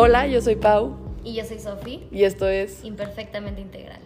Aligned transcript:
Hola, 0.00 0.28
yo 0.28 0.40
soy 0.40 0.54
Pau 0.54 0.96
Y 1.24 1.34
yo 1.34 1.44
soy 1.44 1.58
Sofi, 1.58 2.06
y 2.12 2.22
esto 2.22 2.46
es 2.46 2.84
imperfectamente 2.84 3.60
integral. 3.60 3.98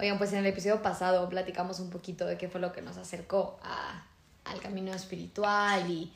Oigan, 0.00 0.18
pues 0.18 0.32
en 0.32 0.40
el 0.40 0.46
episodio 0.46 0.82
pasado 0.82 1.28
platicamos 1.28 1.78
un 1.78 1.90
poquito 1.90 2.26
de 2.26 2.38
qué 2.38 2.48
fue 2.48 2.60
lo 2.60 2.72
que 2.72 2.82
nos 2.82 2.96
acercó 2.96 3.60
a- 3.62 4.04
al 4.46 4.58
camino 4.58 4.92
espiritual 4.92 5.88
y, 5.88 6.12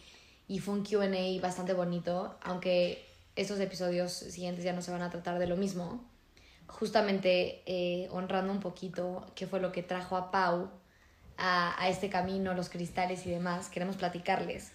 y 0.49 0.59
fue 0.59 0.75
un 0.75 0.85
QA 0.85 1.41
bastante 1.41 1.73
bonito, 1.73 2.35
aunque 2.43 3.07
estos 3.37 3.61
episodios 3.61 4.11
siguientes 4.13 4.65
ya 4.65 4.73
no 4.73 4.83
se 4.83 4.91
van 4.91 5.03
a 5.03 5.11
tratar 5.11 5.39
de 5.39 5.47
lo 5.47 5.57
mismo. 5.57 6.03
Justamente 6.67 7.63
eh, 7.67 8.09
honrando 8.11 8.53
un 8.53 8.59
poquito 8.59 9.25
qué 9.37 9.47
fue 9.47 9.61
lo 9.61 9.71
que 9.71 9.85
trajo 9.85 10.17
a 10.17 10.33
Pau 10.33 10.69
a, 11.39 11.81
a 11.81 11.89
este 11.89 12.11
camino, 12.11 12.55
los 12.55 12.71
cristales 12.71 13.25
y 13.25 13.31
demás, 13.31 13.69
queremos 13.69 13.95
platicarles 13.95 14.73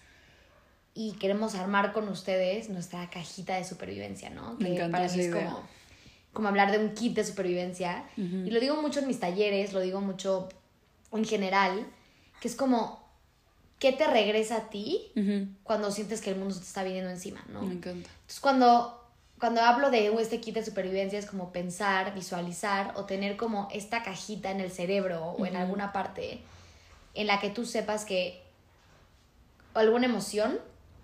y 0.98 1.12
queremos 1.12 1.54
armar 1.54 1.92
con 1.92 2.08
ustedes 2.08 2.70
nuestra 2.70 3.08
cajita 3.10 3.56
de 3.56 3.64
supervivencia, 3.64 4.30
¿no? 4.30 4.54
Me 4.54 4.70
Que 4.70 4.74
encanta 4.76 4.98
para 4.98 5.12
mí 5.12 5.20
es 5.20 5.30
como, 5.32 5.62
como 6.32 6.48
hablar 6.48 6.72
de 6.72 6.78
un 6.78 6.94
kit 6.94 7.14
de 7.14 7.22
supervivencia. 7.22 8.04
Y 8.16 8.50
lo 8.50 8.58
digo 8.60 8.80
mucho 8.80 9.00
en 9.00 9.06
mis 9.06 9.20
talleres, 9.20 9.74
lo 9.74 9.80
digo 9.80 10.00
mucho 10.00 10.48
en 11.12 11.24
general, 11.26 11.86
que 12.40 12.48
es 12.48 12.56
como, 12.56 13.06
¿qué 13.78 13.92
te 13.92 14.06
regresa 14.06 14.56
a 14.56 14.70
ti 14.70 15.12
cuando 15.64 15.90
sientes 15.92 16.22
que 16.22 16.30
el 16.30 16.36
mundo 16.36 16.54
se 16.54 16.60
te 16.60 16.66
está 16.66 16.82
viniendo 16.82 17.10
encima, 17.10 17.44
no? 17.48 17.60
Me 17.60 17.74
encanta. 17.74 18.08
Entonces, 18.08 18.40
cuando, 18.40 19.04
cuando 19.38 19.60
hablo 19.60 19.90
de 19.90 20.10
"Uh, 20.10 20.18
este 20.18 20.40
kit 20.40 20.54
de 20.54 20.64
supervivencia, 20.64 21.18
es 21.18 21.26
como 21.26 21.52
pensar, 21.52 22.14
visualizar 22.14 22.94
o 22.96 23.04
tener 23.04 23.36
como 23.36 23.68
esta 23.70 24.02
cajita 24.02 24.50
en 24.50 24.60
el 24.60 24.70
cerebro 24.70 25.22
o 25.38 25.44
en 25.44 25.56
alguna 25.56 25.92
parte 25.92 26.40
en 27.12 27.26
la 27.26 27.38
que 27.38 27.50
tú 27.50 27.66
sepas 27.66 28.06
que 28.06 28.42
alguna 29.74 30.06
emoción 30.06 30.58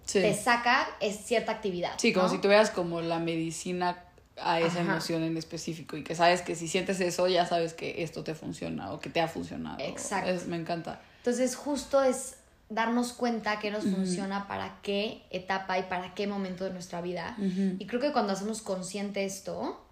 Sí. 0.04 0.20
te 0.20 0.34
saca 0.34 0.88
es 1.00 1.16
cierta 1.24 1.52
actividad. 1.52 1.92
Sí, 1.98 2.12
como 2.12 2.26
¿no? 2.26 2.32
si 2.32 2.38
tuvieras 2.38 2.70
como 2.70 3.00
la 3.00 3.18
medicina 3.18 4.04
a 4.40 4.60
esa 4.60 4.80
Ajá. 4.80 4.92
emoción 4.92 5.22
en 5.22 5.36
específico 5.36 5.96
y 5.96 6.02
que 6.04 6.14
sabes 6.14 6.42
que 6.42 6.56
si 6.56 6.66
sientes 6.66 7.00
eso 7.00 7.28
ya 7.28 7.46
sabes 7.46 7.74
que 7.74 8.02
esto 8.02 8.24
te 8.24 8.34
funciona 8.34 8.90
o 8.92 8.98
que 9.00 9.10
te 9.10 9.20
ha 9.20 9.28
funcionado. 9.28 9.78
Exacto. 9.80 10.30
Es- 10.30 10.46
me 10.46 10.56
encanta. 10.56 11.00
Entonces, 11.18 11.54
justo 11.54 12.02
es 12.02 12.36
darnos 12.68 13.12
cuenta 13.12 13.58
que 13.58 13.70
nos 13.70 13.84
funciona 13.84 14.48
para 14.48 14.78
qué 14.82 15.22
etapa 15.30 15.78
y 15.78 15.82
para 15.84 16.14
qué 16.14 16.26
momento 16.26 16.64
de 16.64 16.70
nuestra 16.72 17.00
vida. 17.02 17.36
Y 17.78 17.86
creo 17.86 18.00
que 18.00 18.12
cuando 18.12 18.32
hacemos 18.32 18.62
consciente 18.62 19.24
esto, 19.24 19.84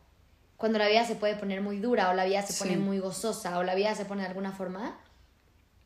cuando 0.57 0.79
la 0.79 0.89
vida 0.89 1.05
se 1.05 1.15
puede 1.15 1.37
poner 1.37 1.61
muy 1.61 1.79
dura 1.79 2.09
o 2.11 2.15
la 2.15 2.25
vida 2.25 2.43
se 2.43 2.55
pone 2.55 2.79
muy 2.79 2.99
gozosa 2.99 3.59
o 3.59 3.63
la 3.63 3.75
vida 3.75 3.95
se 3.95 4.07
pone 4.07 4.23
de 4.23 4.29
alguna 4.29 4.53
forma, 4.53 4.99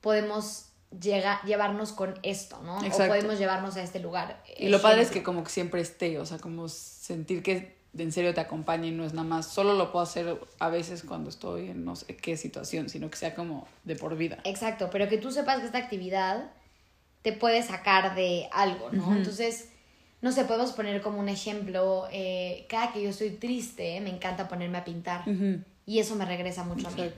podemos 0.00 0.66
llega, 1.00 1.40
llevarnos 1.42 1.92
con 1.92 2.14
esto, 2.22 2.60
¿no? 2.62 2.78
O 2.78 2.90
podemos 2.90 3.38
llevarnos 3.38 3.76
a 3.76 3.82
este 3.82 4.00
lugar. 4.00 4.42
Y 4.56 4.68
lo 4.68 4.80
padre 4.80 5.02
es 5.02 5.10
que 5.10 5.22
como 5.22 5.44
que 5.44 5.50
siempre 5.50 5.80
esté, 5.80 6.18
o 6.18 6.26
sea, 6.26 6.38
como 6.38 6.68
sentir 6.68 7.42
que 7.42 7.76
en 7.96 8.10
serio 8.10 8.34
te 8.34 8.40
acompaña 8.40 8.86
y 8.86 8.90
no 8.90 9.04
es 9.04 9.12
nada 9.14 9.26
más, 9.26 9.46
solo 9.46 9.74
lo 9.74 9.92
puedo 9.92 10.02
hacer 10.02 10.38
a 10.58 10.68
veces 10.68 11.04
cuando 11.04 11.30
estoy 11.30 11.70
en 11.70 11.84
no 11.84 11.94
sé 11.94 12.16
qué 12.16 12.36
situación, 12.36 12.88
sino 12.88 13.08
que 13.08 13.16
sea 13.16 13.34
como 13.34 13.68
de 13.84 13.96
por 13.96 14.16
vida. 14.16 14.38
Exacto, 14.44 14.88
pero 14.90 15.08
que 15.08 15.18
tú 15.18 15.30
sepas 15.30 15.60
que 15.60 15.66
esta 15.66 15.78
actividad 15.78 16.50
te 17.22 17.32
puede 17.32 17.62
sacar 17.62 18.14
de 18.14 18.48
algo, 18.52 18.90
¿no? 18.90 19.16
Entonces, 19.16 19.68
no 20.20 20.32
sé, 20.32 20.44
podemos 20.44 20.72
poner 20.72 21.00
como 21.02 21.20
un 21.20 21.28
ejemplo, 21.28 22.06
eh, 22.10 22.66
cada 22.68 22.92
que 22.92 23.02
yo 23.02 23.10
estoy 23.10 23.30
triste, 23.30 24.00
me 24.00 24.10
encanta 24.10 24.48
ponerme 24.48 24.78
a 24.78 24.84
pintar 24.84 25.22
y 25.86 25.98
eso 25.98 26.16
me 26.16 26.24
regresa 26.24 26.64
mucho 26.64 26.88
a 26.88 26.90
mí. 26.90 27.10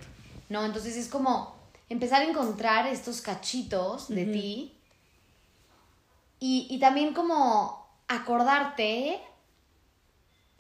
¿no? 0.49 0.65
Entonces 0.65 0.97
es 0.97 1.09
como 1.09 1.55
empezar 1.89 2.23
a 2.23 2.25
encontrar 2.25 2.87
estos 2.87 3.21
cachitos 3.21 4.09
de 4.09 4.25
ti 4.27 4.79
y, 6.41 6.67
y 6.71 6.79
también 6.79 7.15
como 7.15 7.87
acordarte, 8.09 9.21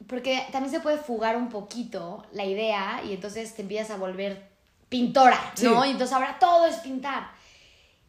porque 0.06 0.46
también 0.52 0.72
se 0.72 0.80
puede 0.80 0.98
fugar 0.98 1.36
un 1.36 1.48
poquito 1.48 2.24
la 2.32 2.44
idea 2.44 3.02
y 3.04 3.12
entonces 3.12 3.54
te 3.54 3.62
empiezas 3.62 3.90
a 3.90 3.96
volver 3.96 4.48
pintora, 4.88 5.52
¿no? 5.62 5.82
Sí. 5.82 5.88
Y 5.88 5.92
entonces 5.92 6.14
ahora 6.14 6.38
todo 6.38 6.66
es 6.66 6.76
pintar. 6.76 7.30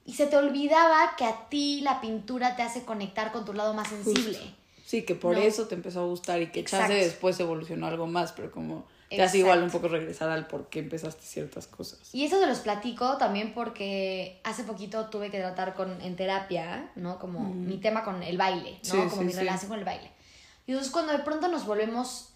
Y 0.06 0.14
se 0.14 0.28
te 0.28 0.38
olvidaba 0.38 1.16
que 1.18 1.26
a 1.26 1.50
ti 1.50 1.82
la 1.82 2.00
pintura 2.00 2.56
te 2.56 2.62
hace 2.62 2.86
conectar 2.86 3.32
con 3.32 3.44
tu 3.46 3.54
lado 3.54 3.74
más 3.74 3.90
sensible. 3.90 4.38
Justo. 4.38 4.54
Sí, 4.86 5.04
que 5.04 5.16
por 5.16 5.36
No. 5.36 5.42
eso 5.42 5.68
te 5.68 5.76
empezó 5.76 6.02
a 6.02 6.06
gustar 6.06 6.42
y 6.42 6.50
que 6.50 6.64
chance 6.64 6.94
después 6.94 7.38
evolucionó 7.42 7.88
algo 7.88 8.08
más, 8.08 8.32
pero 8.32 8.52
como 8.52 8.86
te 9.10 9.16
Exacto. 9.16 9.38
igual 9.38 9.64
un 9.64 9.70
poco 9.70 9.88
regresar 9.88 10.30
al 10.30 10.48
por 10.48 10.68
qué 10.70 10.80
empezaste 10.80 11.22
ciertas 11.26 11.68
cosas. 11.68 12.00
Y 12.14 12.26
eso 12.26 12.40
se 12.40 12.46
los 12.46 12.60
platico 12.60 13.18
también 13.18 13.54
porque 13.54 14.42
hace 14.44 14.64
poquito 14.64 15.06
tuve 15.06 15.32
que 15.32 15.40
tratar 15.40 15.74
con, 15.76 16.02
en 16.02 16.16
terapia, 16.16 16.92
¿no? 16.96 17.18
Como 17.18 17.54
mi 17.54 17.78
tema 17.78 18.04
con 18.04 18.22
el 18.22 18.38
baile, 18.38 18.80
¿no? 18.84 18.92
Sí, 18.92 18.98
Como 19.10 19.22
sí, 19.22 19.28
mi 19.28 19.32
sí. 19.32 19.40
relación 19.40 19.70
con 19.70 19.80
el 19.80 19.86
baile. 19.86 20.12
Y 20.66 20.72
entonces 20.72 20.92
cuando 20.92 21.14
de 21.14 21.20
pronto 21.20 21.48
nos 21.48 21.66
volvemos 21.66 22.34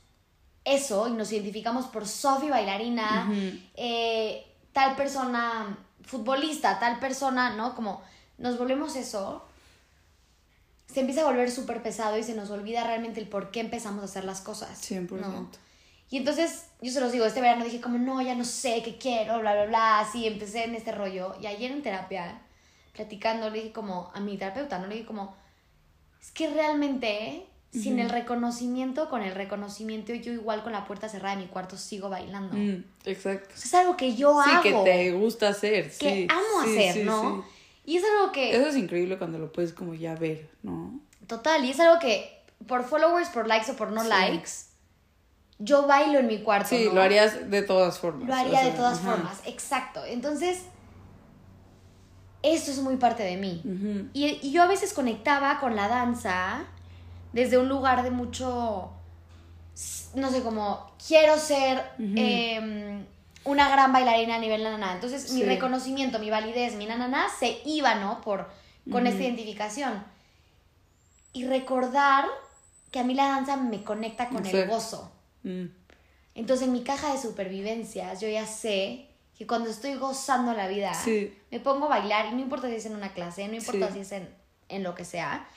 eso 0.64 1.08
y 1.08 1.12
nos 1.12 1.32
identificamos 1.32 1.88
por 1.88 2.08
Sofi 2.08 2.50
bailarina, 2.50 3.30
eh, 3.76 4.46
tal 4.72 4.96
persona 4.96 5.78
futbolista, 6.04 6.80
tal 6.80 7.00
persona, 7.00 7.56
¿no? 7.56 7.76
Como 7.76 8.02
nos 8.38 8.58
volvemos 8.58 8.96
eso, 8.96 9.44
se 10.88 11.02
empieza 11.02 11.22
a 11.22 11.26
volver 11.26 11.52
súper 11.52 11.84
pesado 11.84 12.18
y 12.18 12.24
se 12.24 12.34
nos 12.34 12.50
olvida 12.50 12.84
realmente 12.84 13.20
el 13.20 13.28
por 13.28 13.52
qué 13.52 13.60
empezamos 13.60 14.02
a 14.02 14.06
hacer 14.06 14.24
las 14.24 14.42
cosas. 14.42 14.82
100%. 14.90 15.10
¿no? 15.12 15.50
Y 16.12 16.18
entonces, 16.18 16.66
yo 16.82 16.92
se 16.92 17.00
los 17.00 17.12
digo, 17.14 17.26
este 17.26 17.42
verano 17.42 17.64
dije 17.64 17.82
como, 17.82 17.98
no, 17.98 18.22
ya 18.22 18.36
no 18.36 18.44
sé 18.44 18.84
qué 18.84 18.98
quiero, 18.98 19.40
bla, 19.40 19.54
bla, 19.54 19.66
bla, 19.66 20.00
así, 20.02 20.28
empecé 20.28 20.66
en 20.66 20.76
este 20.76 20.92
rollo. 20.92 21.34
Y 21.42 21.48
ayer 21.48 21.72
en 21.72 21.82
terapia, 21.82 22.42
platicando, 22.94 23.50
le 23.50 23.60
dije 23.60 23.72
como, 23.72 24.12
a 24.14 24.20
mi 24.20 24.38
terapeuta, 24.38 24.78
¿no? 24.78 24.88
Le 24.88 24.96
dije 24.96 25.08
como, 25.08 25.34
es 26.22 26.32
que 26.32 26.50
realmente, 26.50 27.46
sin 27.72 27.98
el 28.00 28.10
reconocimiento, 28.10 29.10
con 29.10 29.22
el 29.22 29.34
reconocimiento, 29.34 30.14
yo 30.14 30.34
igual 30.34 30.64
con 30.64 30.74
la 30.74 30.84
puerta 30.86 31.08
cerrada 31.08 31.38
de 31.38 31.44
mi 31.44 31.48
cuarto 31.48 31.78
sigo 31.78 32.10
bailando. 32.10 32.58
Mm, 32.58 32.84
exacto. 33.06 33.54
O 33.56 33.58
sea, 33.58 33.66
es 33.66 33.74
algo 33.86 33.96
que 33.96 34.14
yo 34.14 34.38
Sí, 34.44 34.50
hago, 34.52 34.84
que 34.84 34.92
te 34.92 35.12
gusta 35.14 35.48
hacer. 35.48 35.86
que 35.86 36.14
sí, 36.14 36.28
amo 36.30 36.64
sí, 36.66 36.78
hacer, 36.78 36.94
sí, 36.96 37.04
¿no? 37.04 37.46
sí. 37.86 37.92
Y 37.94 37.98
es 37.98 38.04
algo 38.04 38.34
que, 38.34 38.54
Eso 38.54 38.68
es 38.68 38.76
increíble 38.76 39.18
cuando 39.18 39.40
lo 39.40 39.52
puedes 39.54 39.72
como 39.72 39.94
ya 39.94 40.14
ver, 40.16 40.50
¿no? 40.62 41.00
total, 41.28 41.64
y 41.64 41.72
es 41.72 41.80
algo 41.80 42.00
que, 42.00 42.44
por 42.68 42.84
followers, 42.84 43.30
por 43.30 43.48
likes 43.48 43.72
o 43.72 43.78
por 43.78 43.92
no 43.92 44.02
Sí. 44.04 44.10
likes, 44.10 44.50
yo 45.64 45.86
bailo 45.88 46.20
en 46.20 46.28
mi 46.28 46.40
cuarto, 46.40 46.70
Sí, 46.70 46.86
¿no? 46.88 46.96
lo 46.96 47.02
harías 47.02 47.50
de 47.50 47.62
todas 47.62 48.00
formas. 48.00 48.28
Lo 48.28 48.34
o 48.34 48.38
haría 48.38 48.64
de 48.64 48.72
todas 48.72 49.00
ajá. 49.00 49.12
formas, 49.12 49.42
exacto. 49.46 50.04
Entonces, 50.06 50.64
esto 52.42 52.72
es 52.72 52.80
muy 52.80 52.96
parte 52.98 53.24
de 53.24 53.38
mí. 53.38 53.62
Y, 54.14 54.40
y 54.42 54.52
yo 54.52 54.64
a 54.64 54.68
veces 54.68 54.94
conectaba 54.94 55.60
con 55.60 55.76
la 55.76 55.88
danza 55.88 56.64
desde 57.34 57.58
un 57.58 57.70
lugar 57.70 58.02
de 58.04 58.12
mucho, 58.12 58.90
no 60.16 60.32
sé, 60.32 60.42
como 60.42 60.92
quiero 61.08 61.38
ser 61.38 61.84
em, 62.00 63.06
una 63.44 63.70
gran 63.70 63.94
bailarina 63.94 64.36
a 64.36 64.40
nivel 64.40 64.64
nanana. 64.64 64.94
Entonces, 64.94 65.32
mi 65.34 65.44
reconocimiento, 65.44 66.18
mi 66.20 66.30
validez, 66.32 66.76
mi 66.76 66.88
nanana 66.88 67.28
se 67.40 67.62
iba, 67.66 67.96
¿no? 67.96 68.22
Por, 68.22 68.50
con 68.92 69.06
esta 69.06 69.22
identificación. 69.22 70.04
Y 71.34 71.46
recordar 71.46 72.26
que 72.90 73.00
a 73.00 73.04
mí 73.04 73.14
la 73.14 73.28
danza 73.28 73.56
me 73.56 73.84
conecta 73.84 74.28
con 74.30 74.46
el 74.46 74.68
gozo. 74.68 75.12
Mm, 75.44 75.66
Entonces 76.36 76.68
en 76.68 76.74
mi 76.74 76.84
caja 76.84 77.12
de 77.14 77.20
supervivencias 77.22 78.22
yo 78.22 78.30
ya 78.30 78.46
sé 78.46 79.08
que 79.38 79.46
cuando 79.48 79.70
estoy 79.70 79.96
gozando 79.96 80.54
la 80.54 80.68
vida, 80.68 80.94
Sí. 80.94 81.34
me 81.52 81.60
pongo 81.60 81.86
a 81.88 81.90
bailar 81.90 82.28
y 82.32 82.36
no 82.36 82.42
importa 82.42 82.68
si 82.70 82.76
es 82.76 82.86
en 82.86 82.96
una 82.96 83.14
clase, 83.14 83.48
no 83.48 83.56
importa 83.56 83.88
Sí. 83.88 83.94
si 83.96 84.00
es 84.02 84.12
en, 84.14 84.30
en 84.70 84.84
lo 84.84 84.96
que 84.96 85.04
sea, 85.04 85.48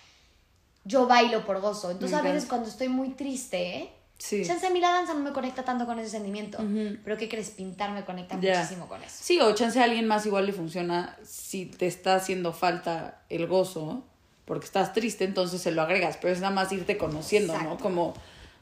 yo 0.84 1.06
bailo 1.06 1.44
por 1.44 1.60
gozo. 1.60 1.90
Entonces 1.90 2.20
Me 2.22 2.28
a 2.28 2.32
veces 2.32 2.48
cuando 2.48 2.68
estoy 2.68 2.88
muy 2.88 3.10
triste, 3.10 3.90
Sí. 4.18 4.44
chance 4.44 4.66
a 4.66 4.70
mí 4.70 4.80
la 4.80 4.90
danza 4.90 5.12
no 5.14 5.20
me 5.20 5.32
conecta 5.32 5.64
tanto 5.64 5.86
con 5.86 5.98
ese 5.98 6.10
sentimiento, 6.10 6.58
pero 7.04 7.16
¿qué 7.18 7.28
crees? 7.28 7.50
Pintar 7.50 7.90
me 7.92 8.04
conecta 8.04 8.36
muchísimo 8.36 8.86
con 8.88 9.02
eso. 9.02 9.16
Sí, 9.20 9.40
o 9.40 9.54
chance 9.54 9.78
a 9.80 9.84
alguien 9.84 10.06
más 10.06 10.24
igual 10.26 10.46
le 10.46 10.52
funciona 10.52 11.16
si 11.24 11.66
te 11.66 11.86
está 11.86 12.14
haciendo 12.16 12.52
falta 12.52 13.22
el 13.28 13.46
gozo, 13.46 14.04
porque 14.44 14.66
estás 14.66 14.92
triste, 14.92 15.24
entonces 15.24 15.60
se 15.62 15.72
lo 15.72 15.82
agregas, 15.82 16.16
pero 16.20 16.32
es 16.32 16.40
nada 16.40 16.54
más 16.54 16.70
irte 16.72 16.96
conociendo, 16.96 17.58
¿no? 17.62 17.76
Como 17.78 18.14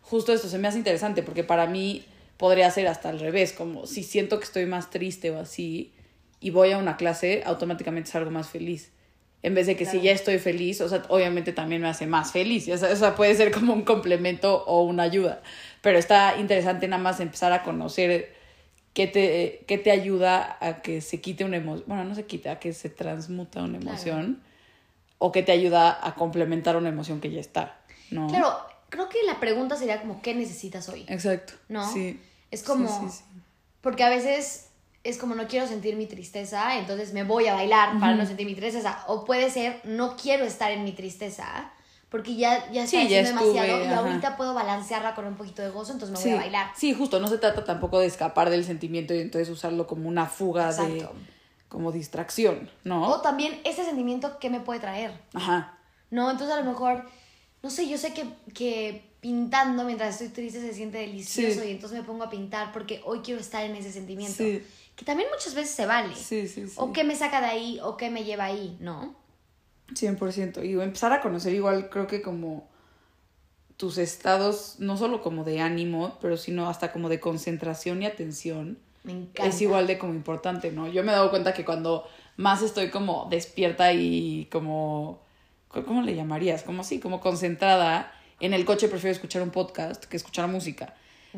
justo 0.02 0.32
esto 0.32 0.48
se 0.48 0.58
me 0.58 0.68
hace 0.68 0.78
interesante, 0.78 1.22
porque 1.22 1.44
para 1.44 1.66
mí 1.66 2.04
podría 2.36 2.70
ser 2.70 2.86
hasta 2.88 3.08
al 3.08 3.20
revés, 3.20 3.52
como 3.52 3.86
si 3.86 4.02
siento 4.02 4.38
que 4.38 4.44
estoy 4.44 4.66
más 4.66 4.90
triste 4.90 5.30
o 5.30 5.38
así 5.38 5.92
y 6.40 6.50
voy 6.50 6.72
a 6.72 6.78
una 6.78 6.96
clase, 6.96 7.42
automáticamente 7.46 8.10
salgo 8.10 8.30
más 8.30 8.48
feliz. 8.48 8.90
En 9.44 9.54
vez 9.56 9.66
de 9.66 9.76
que 9.76 9.86
si 9.86 10.00
ya 10.00 10.12
estoy 10.12 10.38
feliz, 10.38 10.80
o 10.80 10.88
sea, 10.88 11.02
obviamente 11.08 11.52
también 11.52 11.82
me 11.82 11.88
hace 11.88 12.06
más 12.06 12.30
feliz. 12.30 12.68
O 12.68 12.76
sea, 12.76 12.92
o 12.92 12.96
sea, 12.96 13.16
puede 13.16 13.34
ser 13.34 13.50
como 13.50 13.72
un 13.72 13.82
complemento 13.82 14.64
o 14.66 14.82
una 14.84 15.02
ayuda. 15.02 15.42
Pero 15.80 15.98
está 15.98 16.36
interesante 16.38 16.86
nada 16.86 17.02
más 17.02 17.18
empezar 17.18 17.52
a 17.52 17.64
conocer 17.64 18.32
qué 18.92 19.08
te, 19.08 19.64
qué 19.66 19.78
te 19.78 19.90
ayuda 19.90 20.58
a 20.60 20.80
que 20.80 21.00
se 21.00 21.20
quite 21.20 21.44
una 21.44 21.56
emoción. 21.56 21.84
Bueno, 21.88 22.04
no 22.04 22.14
se 22.14 22.24
quite, 22.24 22.50
a 22.50 22.60
que 22.60 22.72
se 22.72 22.88
transmuta 22.88 23.62
una 23.62 23.78
Claro. 23.80 23.90
emoción. 23.90 24.42
O 25.18 25.32
que 25.32 25.42
te 25.42 25.50
ayuda 25.50 25.98
a 26.06 26.14
complementar 26.14 26.76
una 26.76 26.88
emoción 26.90 27.20
que 27.20 27.30
ya 27.32 27.40
está. 27.40 27.80
¿no? 28.12 28.28
Claro, 28.28 28.56
creo 28.92 29.08
que 29.08 29.18
la 29.26 29.40
pregunta 29.40 29.76
sería 29.76 30.00
como, 30.00 30.20
¿qué 30.20 30.34
necesitas 30.34 30.88
hoy? 30.88 31.06
Exacto. 31.08 31.54
¿No? 31.68 31.90
Sí. 31.90 32.20
Es 32.50 32.62
como... 32.62 32.86
Sí, 32.86 33.08
sí, 33.08 33.18
sí. 33.18 33.40
Porque 33.80 34.04
a 34.04 34.10
veces 34.10 34.68
es 35.02 35.18
como 35.18 35.34
no 35.34 35.48
quiero 35.48 35.66
sentir 35.66 35.96
mi 35.96 36.06
tristeza, 36.06 36.78
entonces 36.78 37.12
me 37.12 37.24
voy 37.24 37.48
a 37.48 37.54
bailar 37.54 37.98
para 37.98 38.14
no 38.14 38.24
sentir 38.26 38.46
mi 38.46 38.54
tristeza. 38.54 39.02
O 39.08 39.24
puede 39.24 39.50
ser 39.50 39.80
no 39.84 40.16
quiero 40.16 40.44
estar 40.44 40.70
en 40.70 40.84
mi 40.84 40.92
tristeza 40.92 41.72
porque 42.12 42.36
ya, 42.36 42.70
ya 42.70 42.84
está 42.84 43.00
haciendo 43.00 43.30
demasiado 43.30 43.84
y 43.84 43.88
ahorita 43.88 44.36
puedo 44.36 44.52
balancearla 44.52 45.14
con 45.14 45.24
un 45.24 45.34
poquito 45.34 45.62
de 45.62 45.70
gozo, 45.70 45.92
entonces 45.92 46.16
me 46.18 46.22
voy 46.22 46.38
a 46.38 46.42
bailar. 46.42 46.70
Sí, 46.76 46.92
justo, 46.92 47.18
no 47.18 47.26
se 47.26 47.38
trata 47.38 47.64
tampoco 47.64 47.98
de 48.00 48.06
escapar 48.06 48.50
del 48.50 48.66
sentimiento 48.66 49.14
y 49.14 49.20
entonces 49.20 49.48
usarlo 49.48 49.86
como 49.86 50.10
una 50.10 50.26
fuga 50.26 50.72
de 50.74 51.08
como 51.70 51.90
distracción, 51.90 52.70
¿no? 52.84 53.08
O 53.08 53.22
también 53.22 53.58
ese 53.64 53.82
sentimiento, 53.86 54.38
¿qué 54.38 54.50
me 54.50 54.60
puede 54.60 54.78
traer? 54.78 55.18
Ajá. 55.32 55.78
No, 56.10 56.30
entonces 56.30 56.54
a 56.54 56.60
lo 56.60 56.70
mejor, 56.70 57.06
no 57.62 57.70
sé, 57.70 57.88
yo 57.88 57.96
sé 57.98 58.12
que, 58.12 58.24
que 58.54 59.04
pintando 59.20 59.84
mientras 59.84 60.14
estoy 60.20 60.28
triste 60.28 60.60
se 60.60 60.74
siente 60.74 60.98
delicioso 60.98 61.60
Sí. 61.62 61.68
y 61.68 61.70
entonces 61.72 61.98
me 61.98 62.04
pongo 62.04 62.24
a 62.24 62.30
pintar 62.30 62.72
porque 62.72 63.00
hoy 63.04 63.20
quiero 63.20 63.40
estar 63.40 63.64
en 63.64 63.76
ese 63.76 63.92
sentimiento. 63.92 64.36
Sí. 64.38 64.62
Que 64.96 65.04
también 65.04 65.28
muchas 65.32 65.54
veces 65.54 65.74
se 65.74 65.86
vale. 65.86 66.14
Sí, 66.14 66.48
sí, 66.48 66.66
sí. 66.68 66.74
O 66.76 66.92
qué 66.92 67.04
me 67.04 67.14
saca 67.16 67.40
de 67.40 67.46
ahí 67.46 67.78
o 67.82 67.96
qué 67.96 68.10
me 68.10 68.24
lleva 68.24 68.44
ahí, 68.46 68.76
¿no? 68.80 69.14
100%. 69.94 70.64
Y 70.64 70.72
empezar 70.80 71.12
a 71.12 71.20
conocer 71.20 71.52
igual, 71.54 71.88
creo 71.90 72.06
que 72.06 72.20
como 72.22 72.68
tus 73.76 73.98
estados, 73.98 74.76
no 74.78 74.96
solo 74.96 75.22
como 75.22 75.44
de 75.44 75.60
ánimo, 75.60 76.16
pero 76.20 76.36
sino 76.36 76.68
hasta 76.68 76.92
como 76.92 77.08
de 77.08 77.20
concentración 77.20 78.02
y 78.02 78.06
atención, 78.06 78.78
Me 79.04 79.12
encanta. 79.12 79.46
es 79.46 79.60
igual 79.60 79.86
de 79.86 79.98
como 79.98 80.14
importante, 80.14 80.70
¿no? 80.72 80.88
Yo 80.88 81.02
me 81.02 81.10
he 81.12 81.14
dado 81.14 81.30
cuenta 81.30 81.52
que 81.54 81.64
cuando 81.64 82.06
más 82.36 82.62
estoy 82.62 82.90
como 82.90 83.26
despierta 83.30 83.92
y 83.92 84.46
como, 84.52 85.20
¿cómo 85.72 86.02
le 86.02 86.14
llamarías? 86.14 86.62
Como 86.62 86.82
así, 86.82 86.98
como 87.00 87.20
concentrada, 87.20 88.12
en 88.40 88.52
el 88.54 88.64
coche 88.64 88.88
prefiero 88.88 89.12
escuchar 89.12 89.42
un 89.42 89.50
podcast 89.50 90.04
que 90.04 90.16
escuchar 90.16 90.46
música. 90.48 90.94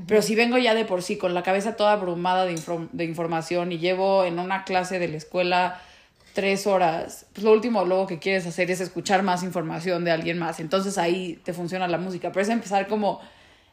Pero 0.08 0.22
si 0.22 0.34
vengo 0.34 0.58
ya 0.58 0.74
de 0.74 0.84
por 0.84 1.02
sí 1.02 1.16
con 1.18 1.34
la 1.34 1.44
cabeza 1.44 1.76
toda 1.76 1.92
abrumada 1.92 2.44
de, 2.46 2.52
inform- 2.56 2.88
de 2.90 3.04
información 3.04 3.70
y 3.70 3.78
llevo 3.78 4.24
en 4.24 4.40
una 4.40 4.64
clase 4.64 4.98
de 4.98 5.06
la 5.06 5.16
escuela 5.18 5.80
tres 6.32 6.66
horas, 6.66 7.26
pues 7.32 7.44
lo 7.44 7.52
último 7.52 7.84
luego 7.84 8.08
que 8.08 8.18
quieres 8.18 8.44
hacer 8.44 8.68
es 8.72 8.80
escuchar 8.80 9.22
más 9.22 9.44
información 9.44 10.04
de 10.04 10.10
alguien 10.10 10.36
más. 10.36 10.58
Entonces 10.58 10.98
ahí 10.98 11.40
te 11.44 11.52
funciona 11.52 11.86
la 11.86 11.98
música. 11.98 12.32
Pero 12.32 12.42
es 12.42 12.48
empezar 12.48 12.88
como 12.88 13.20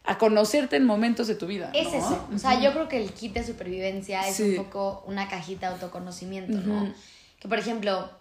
a 0.04 0.20
conocerte 0.20 0.76
en 0.76 0.86
momentos 0.86 1.26
de 1.28 1.34
tu 1.34 1.48
vida. 1.48 1.72
Es 1.74 1.92
¿no? 1.92 1.98
eso. 1.98 2.28
O 2.36 2.38
sea, 2.38 2.60
yo 2.62 2.72
creo 2.72 2.88
que 2.88 3.02
el 3.02 3.12
kit 3.14 3.34
de 3.34 3.44
supervivencia 3.44 4.28
es 4.28 4.36
Sí. 4.36 4.56
un 4.58 4.64
poco 4.66 5.04
una 5.08 5.28
cajita 5.28 5.70
de 5.70 5.74
autoconocimiento, 5.74 6.54
¿no? 6.60 6.94
Que 7.40 7.48
por 7.48 7.58
ejemplo, 7.58 8.12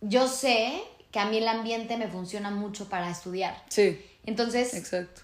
yo 0.00 0.26
sé 0.26 0.80
que 1.12 1.20
a 1.20 1.26
mí 1.26 1.36
el 1.38 1.46
ambiente 1.46 1.96
me 1.96 2.08
funciona 2.08 2.50
mucho 2.50 2.88
para 2.88 3.08
estudiar. 3.10 3.62
Sí, 3.68 4.04
Entonces, 4.24 4.74
exacto. 4.74 5.22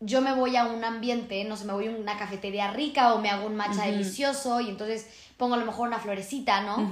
yo 0.00 0.20
me 0.22 0.34
voy 0.34 0.56
a 0.56 0.64
un 0.66 0.82
ambiente, 0.82 1.44
no 1.44 1.56
sé, 1.56 1.64
me 1.66 1.72
voy 1.74 1.86
a 1.86 1.90
una 1.92 2.18
cafetería 2.18 2.72
rica 2.72 3.14
o 3.14 3.20
me 3.20 3.30
hago 3.30 3.46
un 3.46 3.54
matcha 3.54 3.84
delicioso 3.86 4.60
y 4.60 4.70
entonces 4.70 5.06
pongo 5.36 5.54
a 5.54 5.58
lo 5.58 5.66
mejor 5.66 5.86
una 5.86 5.98
florecita, 6.00 6.62
¿no? 6.62 6.90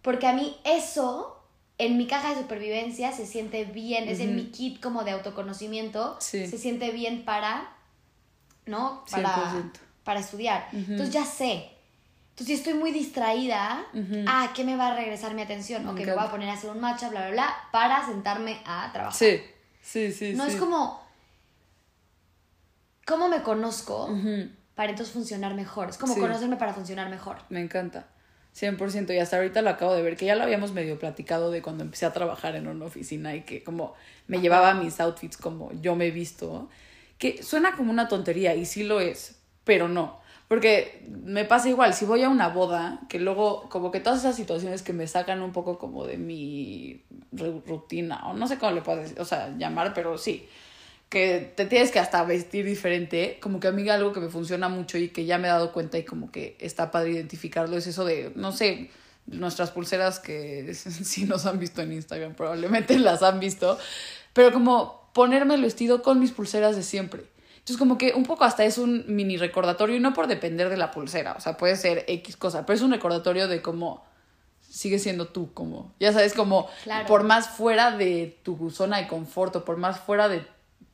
Porque 0.00 0.26
a 0.26 0.32
mí 0.32 0.56
eso 0.64 1.38
en 1.78 1.96
mi 1.98 2.06
caja 2.06 2.30
de 2.34 2.40
supervivencia 2.42 3.10
se 3.12 3.26
siente 3.26 3.64
bien, 3.64 4.08
es 4.08 4.20
en 4.20 4.36
mi 4.36 4.46
kit 4.46 4.80
como 4.80 5.02
de 5.04 5.10
autoconocimiento, 5.10 6.16
Sí. 6.20 6.46
se 6.46 6.58
siente 6.58 6.92
bien 6.92 7.24
para, 7.24 7.68
¿no? 8.66 9.04
Para, 9.10 9.34
100%. 9.34 9.72
para 10.04 10.20
estudiar. 10.20 10.68
Entonces 10.72 11.10
ya 11.10 11.24
sé. 11.24 11.70
Entonces 12.32 12.46
si 12.46 12.52
estoy 12.54 12.74
muy 12.74 12.92
distraída, 12.92 13.84
ah, 14.26 14.52
¿qué 14.54 14.64
me 14.64 14.74
va 14.76 14.88
a 14.88 14.96
regresar 14.96 15.34
mi 15.34 15.42
atención? 15.42 15.86
Ok, 15.86 16.00
me 16.00 16.14
voy 16.14 16.24
a 16.24 16.30
poner 16.30 16.48
a 16.48 16.54
hacer 16.54 16.70
un 16.70 16.80
matcha, 16.80 17.10
bla, 17.10 17.20
bla, 17.20 17.30
bla, 17.30 17.54
para 17.70 18.06
sentarme 18.06 18.58
a 18.64 18.90
trabajar. 18.90 19.18
Sí, 19.18 19.42
sí, 19.82 20.10
sí. 20.12 20.32
No 20.34 20.46
sí. 20.46 20.52
es 20.52 20.56
como, 20.56 21.02
¿cómo 23.06 23.28
me 23.28 23.42
conozco 23.42 24.08
para 24.74 24.90
entonces 24.90 25.12
funcionar 25.12 25.54
mejor? 25.54 25.90
Es 25.90 25.98
como 25.98 26.14
Sí. 26.14 26.20
conocerme 26.20 26.56
para 26.56 26.72
funcionar 26.72 27.10
mejor. 27.10 27.36
Me 27.50 27.60
encanta. 27.60 28.06
100%. 28.54 29.12
Y 29.12 29.18
hasta 29.18 29.36
ahorita 29.36 29.60
lo 29.60 29.68
acabo 29.70 29.94
de 29.94 30.02
ver, 30.02 30.16
que 30.16 30.24
ya 30.26 30.34
lo 30.34 30.42
habíamos 30.42 30.72
medio 30.72 30.98
platicado 30.98 31.50
de 31.50 31.60
cuando 31.60 31.84
empecé 31.84 32.06
a 32.06 32.12
trabajar 32.14 32.56
en 32.56 32.66
una 32.66 32.86
oficina 32.86 33.34
y 33.34 33.42
que 33.42 33.62
como 33.62 33.94
me 34.26 34.40
llevaba 34.40 34.72
mis 34.74 35.00
outfits 35.00 35.36
como 35.36 35.70
yo 35.80 35.96
me 35.96 36.06
he 36.06 36.10
visto. 36.10 36.70
Que 37.18 37.42
suena 37.42 37.76
como 37.76 37.90
una 37.92 38.08
tontería 38.08 38.54
y 38.54 38.64
sí 38.64 38.84
lo 38.84 39.00
es, 39.00 39.36
pero 39.64 39.88
no. 39.88 40.21
Porque 40.52 41.00
me 41.24 41.46
pasa 41.46 41.70
igual, 41.70 41.94
si 41.94 42.04
voy 42.04 42.22
a 42.22 42.28
una 42.28 42.48
boda, 42.48 43.00
que 43.08 43.18
luego 43.18 43.70
como 43.70 43.90
que 43.90 44.00
todas 44.00 44.18
esas 44.18 44.36
situaciones 44.36 44.82
que 44.82 44.92
me 44.92 45.06
sacan 45.06 45.40
un 45.40 45.50
poco 45.50 45.78
como 45.78 46.04
de 46.04 46.18
mi 46.18 47.00
ru- 47.34 47.64
rutina, 47.64 48.20
o 48.28 48.34
no 48.34 48.46
sé 48.46 48.58
cómo 48.58 48.72
le 48.72 48.82
puedo 48.82 48.98
decir, 48.98 49.18
o 49.18 49.24
sea, 49.24 49.56
llamar, 49.56 49.94
pero 49.94 50.18
sí, 50.18 50.46
que 51.08 51.50
te 51.56 51.64
tienes 51.64 51.90
que 51.90 52.00
hasta 52.00 52.22
vestir 52.24 52.66
diferente, 52.66 53.38
como 53.40 53.60
que 53.60 53.68
a 53.68 53.72
mí 53.72 53.88
algo 53.88 54.12
que 54.12 54.20
me 54.20 54.28
funciona 54.28 54.68
mucho 54.68 54.98
y 54.98 55.08
que 55.08 55.24
ya 55.24 55.38
me 55.38 55.48
he 55.48 55.50
dado 55.50 55.72
cuenta 55.72 55.96
y 55.96 56.04
como 56.04 56.30
que 56.30 56.54
está 56.60 56.90
padre 56.90 57.12
identificarlo 57.12 57.78
es 57.78 57.86
eso 57.86 58.04
de, 58.04 58.30
no 58.34 58.52
sé, 58.52 58.90
nuestras 59.24 59.70
pulseras 59.70 60.18
que 60.20 60.74
si 60.74 61.24
nos 61.24 61.46
han 61.46 61.60
visto 61.60 61.80
en 61.80 61.94
Instagram 61.94 62.34
probablemente 62.34 62.98
las 62.98 63.22
han 63.22 63.40
visto, 63.40 63.78
pero 64.34 64.52
como 64.52 65.08
ponerme 65.14 65.54
el 65.54 65.62
vestido 65.62 66.02
con 66.02 66.20
mis 66.20 66.32
pulseras 66.32 66.76
de 66.76 66.82
siempre. 66.82 67.31
Entonces 67.62 67.78
como 67.78 67.96
que 67.96 68.12
un 68.14 68.24
poco 68.24 68.42
hasta 68.42 68.64
es 68.64 68.76
un 68.76 69.04
mini 69.06 69.36
recordatorio 69.36 69.94
y 69.94 70.00
no 70.00 70.14
por 70.14 70.26
depender 70.26 70.68
de 70.68 70.76
la 70.76 70.90
pulsera, 70.90 71.34
o 71.38 71.40
sea, 71.40 71.56
puede 71.56 71.76
ser 71.76 72.04
X 72.08 72.36
cosa, 72.36 72.66
pero 72.66 72.76
es 72.76 72.82
un 72.82 72.90
recordatorio 72.90 73.46
de 73.46 73.62
cómo 73.62 74.04
sigue 74.60 74.98
siendo 74.98 75.28
tú, 75.28 75.52
como, 75.54 75.94
ya 76.00 76.12
sabes, 76.12 76.34
como 76.34 76.68
Claro. 76.82 77.06
por 77.06 77.22
más 77.22 77.48
fuera 77.48 77.96
de 77.96 78.36
tu 78.42 78.70
zona 78.70 78.98
de 78.98 79.06
confort 79.06 79.54
o 79.54 79.64
por 79.64 79.76
más 79.76 80.00
fuera 80.00 80.28
de 80.28 80.44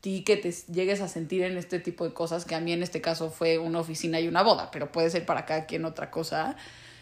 ti 0.03 0.25
que 0.25 0.37
te 0.37 0.53
llegues 0.53 1.01
a 1.01 1.09
sentir 1.09 1.43
en 1.43 1.57
este 1.57 1.81
tipo 1.81 2.05
de 2.05 2.13
cosas, 2.13 2.45
que 2.45 2.55
a 2.55 2.61
mí 2.61 2.73
en 2.73 2.83
este 2.83 3.01
caso 3.01 3.31
fue 3.31 3.57
una 3.57 3.81
oficina 3.81 4.21
y 4.21 4.29
una 4.29 4.43
boda, 4.43 4.71
pero 4.71 4.93
puede 4.93 5.09
ser 5.09 5.25
para 5.25 5.47
cada 5.47 5.65
quien 5.65 5.87
otra 5.87 6.11
cosa, 6.11 6.55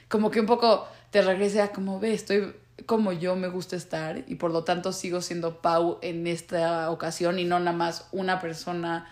como 0.08 0.30
que 0.30 0.38
un 0.38 0.46
poco 0.46 0.86
te 1.10 1.22
regrese 1.22 1.60
a 1.60 1.72
como 1.72 1.98
ve, 1.98 2.14
estoy 2.14 2.54
como 2.84 3.10
yo 3.12 3.34
me 3.36 3.48
gusta 3.48 3.74
estar 3.74 4.22
y 4.28 4.36
por 4.36 4.52
lo 4.52 4.62
tanto 4.62 4.92
sigo 4.92 5.22
siendo 5.22 5.60
Pau 5.60 5.98
en 6.02 6.26
esta 6.26 6.90
ocasión 6.90 7.38
y 7.38 7.44
no 7.44 7.58
nada 7.58 7.76
más 7.76 8.06
una 8.12 8.38
persona, 8.38 9.10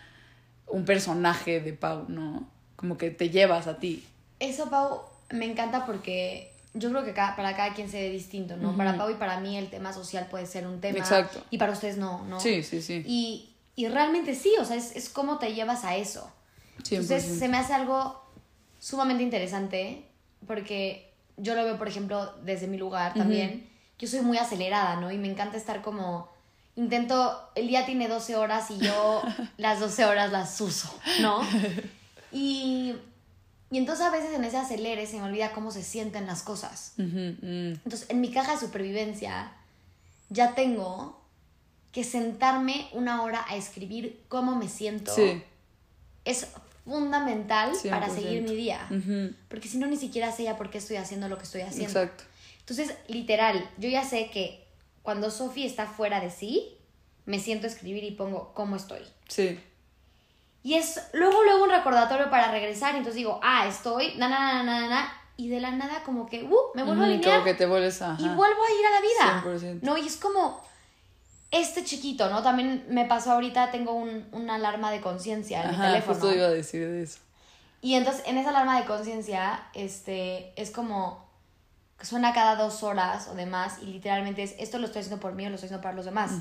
un 0.66 0.84
personaje 0.84 1.60
de 1.60 1.72
Pau, 1.72 2.06
¿no? 2.08 2.48
Como 2.76 2.96
que 2.98 3.10
te 3.10 3.30
llevas 3.30 3.66
a 3.66 3.78
ti. 3.78 4.04
Eso, 4.40 4.68
Pau, 4.70 5.02
me 5.30 5.44
encanta 5.44 5.86
porque 5.86 6.52
yo 6.74 6.90
creo 6.90 7.04
que 7.04 7.12
cada- 7.12 7.36
para 7.36 7.54
cada 7.56 7.72
quien 7.74 7.88
se 7.88 8.00
ve 8.00 8.10
distinto, 8.10 8.56
¿no? 8.56 8.76
Para 8.76 8.96
Pau 8.96 9.10
y 9.10 9.14
para 9.14 9.38
mí 9.40 9.56
el 9.56 9.68
tema 9.70 9.92
social 9.92 10.26
puede 10.30 10.46
ser 10.46 10.66
un 10.66 10.80
tema. 10.80 10.98
Exacto. 10.98 11.42
Y 11.50 11.58
para 11.58 11.72
ustedes 11.72 11.96
no, 11.96 12.24
¿no? 12.26 12.40
Sí, 12.40 12.62
sí, 12.62 12.82
sí. 12.82 13.02
Y, 13.06 13.54
y 13.76 13.88
realmente 13.88 14.34
sí, 14.34 14.52
o 14.60 14.64
sea, 14.64 14.76
es, 14.76 14.94
es 14.96 15.08
cómo 15.08 15.38
te 15.38 15.54
llevas 15.54 15.84
a 15.84 15.96
eso. 15.96 16.30
Entonces 16.78 17.24
100%. 17.30 17.38
se 17.38 17.48
me 17.48 17.56
hace 17.58 17.72
algo 17.72 18.20
sumamente 18.80 19.22
interesante 19.22 20.04
porque 20.46 21.12
yo 21.36 21.54
lo 21.54 21.64
veo, 21.64 21.78
por 21.78 21.88
ejemplo, 21.88 22.32
desde 22.42 22.66
mi 22.66 22.76
lugar 22.76 23.14
también. 23.14 23.68
Yo 23.98 24.08
soy 24.08 24.20
muy 24.20 24.38
acelerada, 24.38 24.96
¿no? 25.00 25.10
Y 25.12 25.18
me 25.18 25.28
encanta 25.30 25.56
estar 25.56 25.80
como... 25.82 26.28
Intento, 26.76 27.50
el 27.54 27.68
día 27.68 27.86
tiene 27.86 28.08
12 28.08 28.36
horas 28.36 28.70
y 28.70 28.78
yo 28.78 29.22
las 29.58 29.80
12 29.80 30.04
horas 30.06 30.32
las 30.32 30.60
uso, 30.60 30.94
¿no? 31.20 31.40
Y, 32.36 32.96
y 33.70 33.78
entonces 33.78 34.04
a 34.04 34.10
veces 34.10 34.34
en 34.34 34.42
ese 34.42 34.56
acelere 34.56 35.06
se 35.06 35.18
me 35.18 35.22
olvida 35.22 35.52
cómo 35.52 35.70
se 35.70 35.84
sienten 35.84 36.26
las 36.26 36.42
cosas. 36.42 36.94
Mm. 36.96 37.74
Entonces, 37.84 38.06
en 38.08 38.20
mi 38.20 38.32
caja 38.32 38.54
de 38.54 38.58
supervivencia 38.58 39.52
ya 40.30 40.56
tengo 40.56 41.22
que 41.92 42.02
sentarme 42.02 42.88
una 42.92 43.22
hora 43.22 43.44
a 43.48 43.54
escribir 43.54 44.24
cómo 44.28 44.56
me 44.56 44.68
siento. 44.68 45.14
Sí. 45.14 45.44
Es 46.24 46.48
fundamental 46.84 47.72
para 47.88 48.08
100%. 48.08 48.14
seguir 48.14 48.42
mi 48.42 48.56
día. 48.56 48.88
Porque 49.48 49.68
si 49.68 49.78
no, 49.78 49.86
ni 49.86 49.96
siquiera 49.96 50.32
sé 50.32 50.42
ya 50.42 50.56
por 50.56 50.70
qué 50.70 50.78
estoy 50.78 50.96
haciendo 50.96 51.28
lo 51.28 51.38
que 51.38 51.44
estoy 51.44 51.60
haciendo. 51.60 52.00
Exacto. 52.00 52.24
Entonces, 52.58 52.96
literal, 53.06 53.68
yo 53.78 53.88
ya 53.88 54.04
sé 54.04 54.30
que 54.30 54.63
cuando 55.04 55.30
Sophie 55.30 55.66
está 55.66 55.86
fuera 55.86 56.18
de 56.18 56.30
sí, 56.30 56.78
me 57.26 57.38
siento 57.38 57.66
a 57.66 57.70
escribir 57.70 58.02
y 58.02 58.12
pongo 58.12 58.52
cómo 58.54 58.74
estoy. 58.74 59.02
Sí. 59.28 59.60
Y 60.62 60.74
es 60.74 60.98
luego, 61.12 61.44
luego 61.44 61.64
un 61.64 61.70
recordatorio 61.70 62.30
para 62.30 62.50
regresar. 62.50 62.94
Y 62.94 62.98
entonces 62.98 63.16
digo, 63.16 63.38
ah, 63.42 63.66
estoy, 63.68 64.14
na, 64.16 64.28
na, 64.30 64.40
na, 64.40 64.62
na, 64.62 64.80
na, 64.80 64.88
na, 64.88 65.12
Y 65.36 65.50
de 65.50 65.60
la 65.60 65.72
nada, 65.72 66.02
como 66.04 66.26
que, 66.26 66.42
uh, 66.42 66.56
me 66.74 66.82
vuelvo 66.82 67.02
a 67.02 67.04
alinear. 67.04 67.34
Como 67.34 67.44
que 67.44 67.52
te 67.52 67.66
vuelves 67.66 68.00
a... 68.00 68.16
y 68.18 68.26
vuelvo 68.28 68.62
a 68.62 68.72
ir 68.72 68.86
a 68.86 68.90
la 68.90 69.00
vida. 69.00 69.44
100%. 69.44 69.82
No, 69.82 69.98
y 69.98 70.06
es 70.06 70.16
como 70.16 70.64
este 71.50 71.84
chiquito, 71.84 72.30
¿no? 72.30 72.42
También 72.42 72.86
me 72.88 73.04
pasó 73.04 73.32
ahorita, 73.32 73.70
tengo 73.70 73.92
un, 73.92 74.26
una 74.32 74.54
alarma 74.54 74.90
de 74.90 75.02
conciencia 75.02 75.62
en 75.64 75.68
mi 75.68 75.74
Ajá, 75.74 75.86
teléfono. 75.88 76.14
justo 76.14 76.34
iba 76.34 76.46
a 76.46 76.50
decir 76.50 76.88
de 76.88 77.02
eso. 77.02 77.18
Y 77.82 77.96
entonces 77.96 78.22
en 78.26 78.38
esa 78.38 78.48
alarma 78.48 78.80
de 78.80 78.86
conciencia, 78.86 79.68
este, 79.74 80.54
es 80.60 80.70
como 80.70 81.23
que 81.98 82.06
suena 82.06 82.32
cada 82.32 82.56
dos 82.56 82.82
horas 82.82 83.28
o 83.28 83.34
demás 83.34 83.78
y 83.82 83.86
literalmente 83.86 84.42
es, 84.42 84.54
esto 84.58 84.78
lo 84.78 84.86
estoy 84.86 85.00
haciendo 85.00 85.20
por 85.20 85.34
mí 85.34 85.46
o 85.46 85.48
lo 85.48 85.54
estoy 85.54 85.68
haciendo 85.68 85.82
para 85.82 85.94
los 85.94 86.04
demás. 86.04 86.32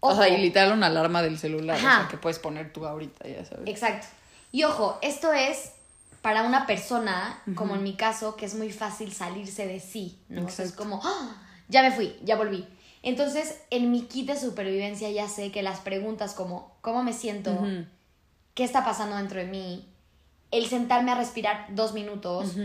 O 0.00 0.14
sea, 0.14 0.28
y 0.28 0.38
literal 0.40 0.72
una 0.72 0.86
alarma 0.86 1.22
del 1.22 1.38
celular, 1.38 1.76
o 1.76 1.80
sea, 1.80 2.08
que 2.10 2.16
puedes 2.16 2.38
poner 2.38 2.72
tú 2.72 2.86
ahorita, 2.86 3.28
ya 3.28 3.44
sabes. 3.44 3.66
Exacto. 3.66 4.06
Y 4.52 4.64
ojo, 4.64 4.98
esto 5.02 5.32
es 5.32 5.72
para 6.22 6.42
una 6.42 6.66
persona, 6.66 7.42
como 7.54 7.74
en 7.74 7.82
mi 7.82 7.94
caso, 7.94 8.36
que 8.36 8.46
es 8.46 8.54
muy 8.54 8.72
fácil 8.72 9.12
salirse 9.12 9.66
de 9.66 9.80
sí, 9.80 10.18
¿no? 10.28 10.46
O 10.46 10.48
sea, 10.48 10.64
es 10.64 10.72
como, 10.72 11.00
"Ah, 11.04 11.36
ya 11.68 11.82
me 11.82 11.90
fui, 11.92 12.16
ya 12.22 12.36
volví. 12.36 12.66
Entonces, 13.02 13.58
en 13.70 13.90
mi 13.90 14.02
kit 14.02 14.26
de 14.26 14.38
supervivencia 14.38 15.10
ya 15.10 15.28
sé 15.28 15.50
que 15.50 15.62
las 15.62 15.80
preguntas 15.80 16.34
como, 16.34 16.76
¿cómo 16.82 17.02
me 17.02 17.12
siento? 17.12 17.58
¿Qué 18.54 18.64
está 18.64 18.84
pasando 18.84 19.16
dentro 19.16 19.38
de 19.38 19.46
mí? 19.46 19.86
el 20.52 20.66
sentarme 20.66 21.12
a 21.12 21.14
respirar 21.14 21.66
dos 21.76 21.92
minutos, 21.94 22.56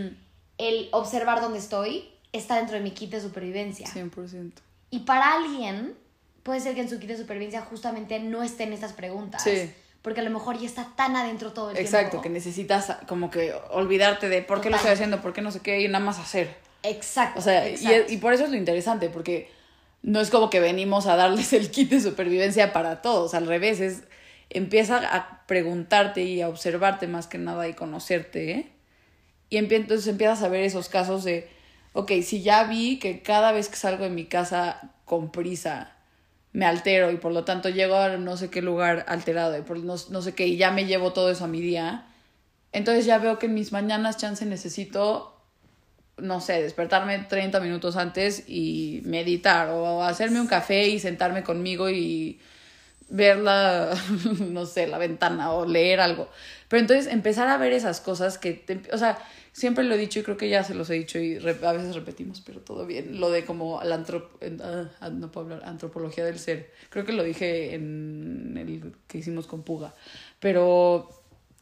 el 0.57 0.89
observar 0.91 1.41
dónde 1.41 1.59
estoy, 1.59 2.09
está 2.31 2.57
dentro 2.57 2.75
de 2.75 2.81
mi 2.81 2.91
kit 2.91 3.11
de 3.11 3.21
supervivencia. 3.21 3.87
100%. 3.87 4.51
Y 4.91 4.99
para 4.99 5.33
alguien, 5.33 5.95
puede 6.43 6.59
ser 6.59 6.75
que 6.75 6.81
en 6.81 6.89
su 6.89 6.99
kit 6.99 7.09
de 7.09 7.17
supervivencia 7.17 7.61
justamente 7.61 8.19
no 8.19 8.43
estén 8.43 8.73
estas 8.73 8.93
preguntas. 8.93 9.43
Sí. 9.43 9.71
Porque 10.01 10.21
a 10.21 10.23
lo 10.23 10.29
mejor 10.29 10.59
ya 10.59 10.67
está 10.67 10.91
tan 10.95 11.15
adentro 11.15 11.51
todo 11.51 11.71
el 11.71 11.77
Exacto, 11.77 12.11
tiempo. 12.11 12.21
que 12.21 12.29
necesitas 12.29 12.97
como 13.07 13.31
que 13.31 13.53
olvidarte 13.71 14.29
de 14.29 14.43
por 14.43 14.61
qué 14.61 14.69
lo 14.69 14.75
estoy 14.75 14.91
haciendo, 14.91 15.21
por 15.21 15.33
qué 15.33 15.41
no 15.41 15.51
sé 15.51 15.61
qué, 15.61 15.81
y 15.81 15.87
nada 15.87 16.03
más 16.03 16.19
hacer. 16.19 16.55
Exacto. 16.83 17.39
O 17.39 17.41
sea, 17.41 17.67
y, 17.67 17.73
exacto. 17.73 18.13
y 18.13 18.17
por 18.17 18.33
eso 18.33 18.43
es 18.43 18.51
lo 18.51 18.55
interesante, 18.55 19.09
porque 19.09 19.49
no 20.03 20.21
es 20.21 20.29
como 20.29 20.51
que 20.51 20.59
venimos 20.59 21.07
a 21.07 21.15
darles 21.15 21.53
el 21.53 21.71
kit 21.71 21.89
de 21.89 21.99
supervivencia 21.99 22.71
para 22.71 23.01
todos, 23.01 23.33
al 23.33 23.47
revés, 23.47 23.79
es 23.79 24.03
empieza 24.51 24.97
a 24.97 25.45
preguntarte 25.47 26.23
y 26.23 26.41
a 26.41 26.49
observarte 26.49 27.07
más 27.07 27.27
que 27.27 27.37
nada 27.37 27.67
y 27.67 27.73
conocerte, 27.73 28.51
¿eh? 28.51 28.71
Y 29.55 29.57
entonces 29.57 30.05
empiezas 30.07 30.43
a 30.43 30.49
ver 30.49 30.65
esos 30.65 30.89
casos 30.89 31.23
de, 31.23 31.47
ok, 31.93 32.11
si 32.23 32.41
ya 32.41 32.65
vi 32.65 32.99
que 32.99 33.21
cada 33.21 33.53
vez 33.53 33.69
que 33.69 33.77
salgo 33.77 34.03
de 34.03 34.09
mi 34.09 34.25
casa 34.25 34.91
con 35.05 35.31
prisa 35.31 35.95
me 36.51 36.65
altero 36.65 37.09
y 37.09 37.15
por 37.15 37.31
lo 37.31 37.45
tanto 37.45 37.69
llego 37.69 37.95
a 37.95 38.17
no 38.17 38.35
sé 38.35 38.49
qué 38.49 38.61
lugar 38.61 39.05
alterado 39.07 39.57
y 39.57 39.61
por 39.61 39.79
no, 39.79 39.95
no 40.09 40.21
sé 40.21 40.35
qué 40.35 40.47
y 40.47 40.57
ya 40.57 40.71
me 40.71 40.85
llevo 40.85 41.13
todo 41.13 41.31
eso 41.31 41.45
a 41.45 41.47
mi 41.47 41.61
día, 41.61 42.05
entonces 42.73 43.05
ya 43.05 43.17
veo 43.17 43.39
que 43.39 43.45
en 43.45 43.53
mis 43.53 43.71
mañanas 43.71 44.17
chance 44.17 44.45
necesito 44.45 45.41
no 46.17 46.41
sé, 46.41 46.61
despertarme 46.61 47.19
30 47.19 47.61
minutos 47.61 47.95
antes 47.95 48.43
y 48.47 49.01
meditar 49.05 49.69
o 49.69 50.03
hacerme 50.03 50.41
un 50.41 50.47
café 50.47 50.89
y 50.89 50.99
sentarme 50.99 51.43
conmigo 51.43 51.89
y 51.89 52.41
ver 53.09 53.37
la, 53.37 53.95
no 54.39 54.65
sé, 54.65 54.87
la 54.87 54.97
ventana 54.97 55.51
o 55.53 55.65
leer 55.65 55.99
algo. 55.99 56.27
Pero 56.67 56.81
entonces 56.81 57.07
empezar 57.11 57.47
a 57.47 57.57
ver 57.57 57.73
esas 57.73 58.01
cosas 58.01 58.37
que, 58.37 58.53
te- 58.53 58.81
o 58.93 58.97
sea, 58.97 59.17
siempre 59.51 59.83
lo 59.83 59.93
he 59.95 59.97
dicho 59.97 60.19
y 60.19 60.23
creo 60.23 60.35
que 60.37 60.49
ya 60.49 60.63
se 60.63 60.73
los 60.73 60.89
he 60.89 60.95
dicho 60.95 61.19
y 61.19 61.37
re- 61.39 61.57
a 61.65 61.71
veces 61.71 61.95
repetimos, 61.95 62.41
pero 62.41 62.59
todo 62.59 62.85
bien, 62.85 63.19
lo 63.19 63.29
de 63.29 63.45
como 63.45 63.81
la 63.83 63.97
antrop- 64.03 64.29
en- 64.41 64.61
ah, 64.61 65.09
no 65.09 65.31
puedo 65.31 65.45
hablar, 65.53 65.69
antropología 65.69 66.25
del 66.25 66.39
ser. 66.39 66.71
Creo 66.89 67.05
que 67.05 67.13
lo 67.13 67.23
dije 67.23 67.75
en 67.75 68.55
el 68.57 68.93
que 69.07 69.19
hicimos 69.19 69.45
con 69.47 69.63
Puga. 69.63 69.93
Pero 70.39 71.09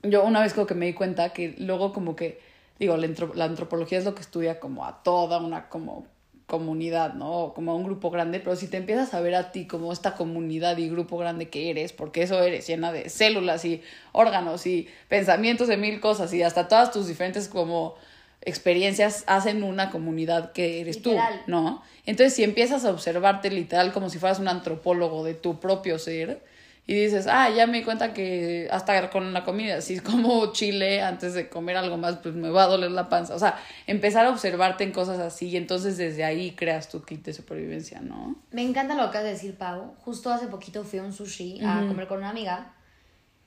yo 0.02 0.24
una 0.24 0.42
vez 0.42 0.54
como 0.54 0.68
que 0.68 0.76
me 0.76 0.86
di 0.86 0.94
cuenta 0.94 1.34
que 1.34 1.56
luego 1.60 1.94
como 1.94 2.16
que, 2.16 2.40
digo, 2.80 2.98
la, 2.98 3.08
la 3.36 3.46
antropología 3.46 3.98
es 4.00 4.06
lo 4.06 4.16
que 4.16 4.22
estudia 4.22 4.60
como 4.60 4.86
a 4.86 5.04
toda 5.04 5.38
una 5.40 5.70
como 5.70 6.08
comunidad, 6.54 7.16
¿no? 7.16 7.52
Como 7.56 7.72
a 7.72 7.76
un 7.76 7.84
grupo 7.84 8.12
grande, 8.12 8.40
pero 8.40 8.56
si 8.56 8.68
te 8.68 8.78
empiezas 8.78 9.16
a 9.16 9.22
ver 9.22 9.34
a 9.34 9.52
ti 9.52 9.66
como 9.66 9.92
esta 9.92 10.14
comunidad 10.14 10.78
y 10.78 10.88
grupo 10.88 11.18
grande 11.18 11.50
que 11.50 11.72
eres, 11.72 11.94
porque 11.94 12.22
eso 12.22 12.44
eres, 12.44 12.68
llena 12.68 12.92
de 12.92 13.10
células 13.10 13.66
y 13.66 13.82
órganos 14.12 14.68
y 14.68 14.88
pensamientos 15.08 15.68
de 15.68 15.78
mil 15.78 16.00
cosas 16.00 16.32
y 16.32 16.44
hasta 16.44 16.68
todas 16.68 16.92
tus 16.92 17.08
diferentes 17.08 17.48
como 17.48 17.96
experiencias 18.42 19.24
hacen 19.26 19.64
una 19.64 19.90
comunidad 19.90 20.52
que 20.52 20.82
eres 20.82 20.98
Literal. 20.98 21.42
tú, 21.44 21.52
¿no? 21.52 21.82
Entonces, 22.06 22.36
si 22.36 22.44
empiezas 22.44 22.86
a 22.86 22.92
observarte 22.92 23.50
literal 23.50 23.92
como 23.92 24.12
si 24.12 24.20
fueras 24.20 24.38
un 24.38 24.48
antropólogo 24.48 25.24
de 25.24 25.34
tu 25.34 25.60
propio 25.60 25.98
ser 25.98 26.44
y 26.86 26.96
dices, 26.96 27.28
ah, 27.28 27.50
ya 27.50 27.66
me 27.66 27.78
di 27.78 27.84
cuenta 27.86 28.14
que 28.14 28.68
hasta 28.70 29.10
con 29.10 29.32
la 29.32 29.46
comida, 29.46 29.80
si 29.80 30.00
como 30.02 30.52
chile 30.52 31.02
antes 31.02 31.34
de 31.34 31.48
comer 31.48 31.78
algo 31.78 31.98
más, 31.98 32.18
pues 32.18 32.36
me 32.36 32.50
va 32.50 32.64
a 32.64 32.68
doler 32.68 32.92
la 32.92 33.08
panza. 33.08 33.36
O 33.36 33.40
sea, 33.40 33.58
empezar 33.88 34.26
a 34.26 34.30
observarte 34.32 34.84
en 34.84 34.92
cosas 34.92 35.20
así 35.20 35.48
y 35.48 35.56
entonces 35.56 35.96
desde 35.98 36.26
ahí 36.26 36.52
creas 36.56 36.90
tu 36.90 37.02
kit 37.04 37.24
de 37.24 37.32
supervivencia, 37.34 38.02
¿no? 38.02 38.36
Me 38.52 38.64
encanta 38.64 38.96
lo 38.96 39.10
que 39.12 39.18
has 39.18 39.24
de 39.24 39.30
decir, 39.32 39.56
Pau. 39.56 39.96
Justo 40.04 40.30
hace 40.32 40.48
poquito 40.48 40.84
fui 40.84 41.00
a 41.00 41.04
un 41.04 41.14
sushi 41.14 41.62
a 41.64 41.86
comer 41.88 42.08
con 42.08 42.18
una 42.18 42.30
amiga. 42.32 42.74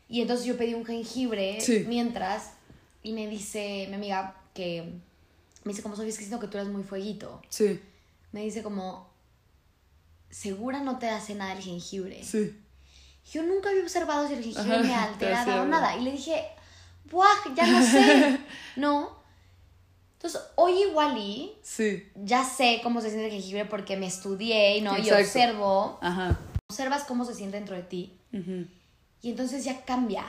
Y 0.08 0.22
entonces 0.22 0.46
yo 0.46 0.56
pedí 0.56 0.72
un 0.72 0.86
jengibre 0.86 1.60
Sí. 1.60 1.84
mientras. 1.86 2.52
Y 3.02 3.12
me 3.12 3.28
dice 3.28 3.86
mi 3.90 3.96
amiga 3.96 4.34
que. 4.54 4.82
Me 5.64 5.72
dice, 5.72 5.82
como 5.82 5.94
Sofía, 5.96 6.08
es 6.10 6.16
que 6.16 6.24
siento 6.24 6.40
que 6.40 6.46
tú 6.50 6.56
eres 6.58 6.70
muy 6.70 6.84
fueguito. 6.84 7.42
Sí, 7.50 7.80
Me 8.32 8.40
dice, 8.42 8.62
como. 8.62 9.10
Segura 10.30 10.80
no 10.80 10.98
te 10.98 11.08
hace 11.08 11.34
nada 11.34 11.52
el 11.52 11.62
jengibre. 11.62 12.22
sí. 12.24 12.56
Yo 13.32 13.42
nunca 13.42 13.70
había 13.70 13.82
observado 13.82 14.28
si 14.28 14.34
el 14.34 14.42
jengibre 14.44 14.78
me 14.78 14.88
te 14.88 14.94
alteraba 14.94 15.62
o 15.62 15.66
nada. 15.66 15.96
Y 15.96 16.02
le 16.02 16.12
dije, 16.12 16.44
¡buah! 17.10 17.26
Ya 17.54 17.66
no 17.66 17.82
sé. 17.84 18.38
no. 18.76 19.16
Entonces, 20.14 20.40
hoy 20.54 20.82
igual 20.82 21.18
y 21.18 21.52
Sí. 21.62 22.08
ya 22.14 22.44
sé 22.44 22.80
cómo 22.82 23.00
se 23.00 23.10
siente 23.10 23.26
el 23.26 23.32
jengibre 23.32 23.64
porque 23.66 23.96
me 23.96 24.06
estudié 24.06 24.80
¿no? 24.80 24.96
y 24.98 25.10
observo. 25.10 25.98
Ajá. 26.00 26.38
Observas 26.70 27.04
cómo 27.04 27.24
se 27.24 27.34
siente 27.34 27.56
dentro 27.56 27.76
de 27.76 27.82
ti. 27.82 28.18
Ujú. 28.32 28.66
Y 29.22 29.30
entonces 29.30 29.64
ya 29.64 29.84
cambia. 29.84 30.24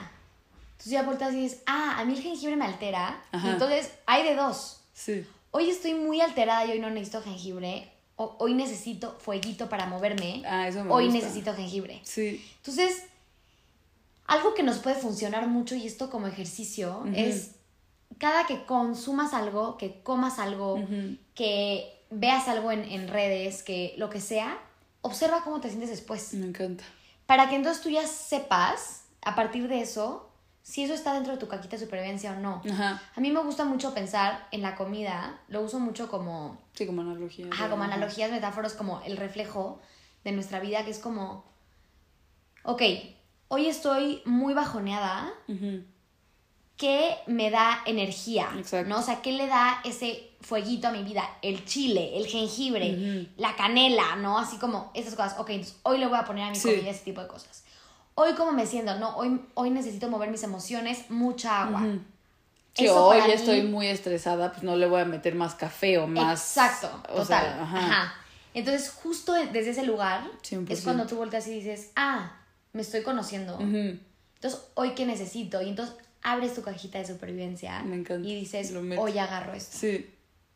Entonces 0.71 0.91
ya 0.91 1.03
volteas 1.03 1.33
y 1.33 1.41
dices, 1.41 1.61
ah, 1.65 1.95
a 1.97 2.05
mí 2.05 2.13
el 2.15 2.21
jengibre 2.21 2.55
me 2.55 2.65
altera. 2.65 3.21
Ajá. 3.31 3.47
Y 3.47 3.51
entonces 3.51 3.91
hay 4.05 4.23
de 4.23 4.35
dos. 4.35 4.81
Sí. 4.93 5.25
Hoy 5.51 5.69
estoy 5.69 5.93
muy 5.93 6.21
alterada 6.21 6.65
y 6.65 6.71
hoy 6.71 6.79
no 6.79 6.89
necesito 6.89 7.21
jengibre. 7.21 7.91
Hoy 8.19 8.55
necesito 8.55 9.15
fueguito 9.19 9.69
para 9.69 9.85
moverme. 9.85 10.41
Ah, 10.45 10.67
eso 10.67 10.83
me 10.83 10.91
hoy 10.91 11.05
gusta. 11.05 11.19
necesito 11.19 11.53
jengibre. 11.53 12.01
Sí. 12.03 12.43
Entonces, 12.57 13.03
algo 14.25 14.55
que 14.55 14.63
nos 14.63 14.79
puede 14.79 14.95
funcionar 14.95 15.47
mucho 15.47 15.75
y 15.75 15.85
esto 15.85 16.09
como 16.09 16.27
ejercicio 16.27 17.03
es 17.13 17.51
cada 18.17 18.47
que 18.47 18.65
consumas 18.65 19.33
algo, 19.33 19.77
que 19.77 20.01
comas 20.01 20.39
algo, 20.39 20.83
que 21.35 21.93
veas 22.09 22.47
algo 22.47 22.71
en, 22.71 22.83
en 22.85 23.07
redes, 23.07 23.61
que 23.61 23.93
lo 23.97 24.09
que 24.09 24.19
sea, 24.19 24.57
observa 25.01 25.43
cómo 25.43 25.61
te 25.61 25.69
sientes 25.69 25.89
después. 25.89 26.33
Me 26.33 26.47
encanta. 26.47 26.83
Para 27.27 27.49
que 27.49 27.55
entonces 27.55 27.83
tú 27.83 27.89
ya 27.89 28.07
sepas, 28.07 29.03
a 29.21 29.35
partir 29.35 29.67
de 29.67 29.81
eso, 29.81 30.26
si 30.69 30.83
eso 30.83 30.93
está 30.93 31.13
dentro 31.13 31.31
de 31.31 31.37
tu 31.39 31.47
caquita 31.47 31.77
de 31.77 31.85
supervivencia 31.85 32.33
o 32.33 32.35
no. 32.41 32.61
Ajá. 32.69 33.01
A 33.15 33.21
mí 33.21 33.31
me 33.31 33.39
gusta 33.41 33.63
mucho 33.63 33.93
pensar 33.93 34.49
en 34.51 34.61
la 34.61 34.75
comida, 34.75 35.39
lo 35.47 35.61
uso 35.61 35.79
mucho 35.79 36.09
como 36.09 36.57
Sí, 36.73 36.85
como 36.85 37.03
analogía. 37.03 37.45
Ajá, 37.49 37.69
como 37.69 37.83
analogías, 37.83 38.29
metáforas, 38.31 38.73
como 38.73 38.99
el 39.05 39.15
reflejo 39.15 39.79
de 40.25 40.33
nuestra 40.33 40.59
vida, 40.59 40.83
que 40.83 40.91
es 40.91 40.99
como, 40.99 41.45
ok, 42.63 42.81
hoy 43.47 43.67
estoy 43.67 44.21
muy 44.25 44.53
bajoneada, 44.53 45.31
Ujú. 45.47 45.85
¿qué 46.75 47.15
me 47.27 47.49
da 47.49 47.79
energía? 47.85 48.49
Exacto. 48.57 48.89
¿no? 48.89 48.99
O 48.99 49.01
sea, 49.01 49.21
¿qué 49.21 49.31
le 49.31 49.47
da 49.47 49.79
ese 49.85 50.31
fueguito 50.41 50.89
a 50.89 50.91
mi 50.91 51.01
vida? 51.03 51.23
El 51.41 51.63
chile, 51.63 52.17
el 52.17 52.27
jengibre, 52.27 53.29
la 53.37 53.55
canela, 53.55 54.17
¿no? 54.17 54.37
Así 54.37 54.57
como 54.57 54.91
esas 54.93 55.15
cosas. 55.15 55.39
Ok, 55.39 55.51
entonces 55.51 55.79
hoy 55.83 55.97
le 55.97 56.07
voy 56.07 56.17
a 56.19 56.25
poner 56.25 56.43
a 56.43 56.49
mi 56.49 56.55
Sí. 56.57 56.67
comida 56.75 56.89
ese 56.91 57.05
tipo 57.05 57.21
de 57.21 57.27
cosas. 57.27 57.63
Hoy 58.19 58.33
cómo 58.33 58.51
me 58.51 58.65
siento, 58.65 58.95
¿no? 58.97 59.15
Hoy, 59.15 59.39
hoy 59.53 59.69
necesito 59.69 60.09
mover 60.09 60.31
mis 60.31 60.41
emociones, 60.41 61.09
mucha 61.09 61.63
agua. 61.65 61.81
Sí, 62.73 62.85
Eso 62.85 63.05
hoy 63.07 63.21
mí- 63.21 63.31
estoy 63.31 63.61
muy 63.61 63.85
estresada, 63.87 64.51
pues 64.51 64.63
no 64.63 64.75
le 64.75 64.87
voy 64.87 65.01
a 65.01 65.05
meter 65.05 65.35
más 65.35 65.53
café 65.53 65.99
o 65.99 66.07
más. 66.07 66.41
Exacto, 66.57 66.87
o 67.09 67.21
total. 67.21 67.25
sea, 67.25 67.61
ajá. 67.63 67.77
ajá. 67.77 68.13
Entonces, 68.55 68.89
justo 68.89 69.33
desde 69.33 69.69
ese 69.69 69.83
lugar 69.83 70.23
100%. 70.41 70.71
es 70.73 70.81
cuando 70.81 71.05
tú 71.05 71.15
volteas 71.17 71.47
y 71.47 71.51
dices, 71.51 71.91
ah, 71.95 72.35
me 72.73 72.81
estoy 72.81 73.03
conociendo. 73.03 73.59
Entonces, 73.59 74.61
hoy 74.73 74.91
qué 74.95 75.05
necesito. 75.05 75.61
Y 75.61 75.69
entonces 75.69 75.95
abres 76.23 76.55
tu 76.55 76.63
cajita 76.63 76.97
de 76.97 77.05
supervivencia 77.05 77.83
Me 77.83 77.97
encanta. 77.97 78.27
y 78.27 78.33
dices, 78.33 78.73
hoy 78.97 79.19
agarro 79.19 79.53
esto. 79.53 79.77
Sí, 79.77 80.09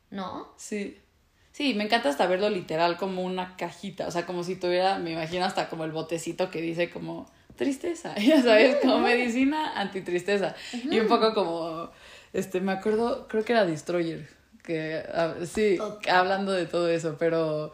¿No? 0.10 0.48
sí. 0.58 0.98
Sí, 1.54 1.74
me 1.76 1.84
encanta 1.84 2.10
hasta 2.10 2.26
verlo 2.28 2.50
literal 2.50 2.98
como 2.98 3.24
una 3.24 3.58
cajita, 3.58 4.08
o 4.08 4.12
sea, 4.12 4.26
como 4.26 4.42
si 4.44 4.56
tuviera, 4.56 4.98
me 5.00 5.12
imagino 5.12 5.44
hasta 5.46 5.68
como 5.70 5.84
el 5.84 5.92
botecito 5.92 6.50
que 6.50 6.62
dice 6.62 6.90
como 6.90 7.30
tristeza, 7.62 8.16
ya 8.20 8.42
sabes, 8.42 8.78
como 8.78 8.98
medicina 8.98 9.80
antitristeza. 9.80 10.56
Y 10.90 11.00
un 11.00 11.08
poco 11.08 11.36
como, 11.36 11.92
este, 12.34 12.60
me 12.60 12.72
acuerdo, 12.72 13.28
creo 13.28 13.46
que 13.46 13.54
era 13.54 13.66
Destroyer, 13.66 14.28
que, 14.64 15.04
ah, 15.14 15.36
sí, 15.46 15.78
hablando 16.10 16.54
de 16.54 16.66
todo 16.66 16.90
eso, 16.90 17.18
pero, 17.20 17.72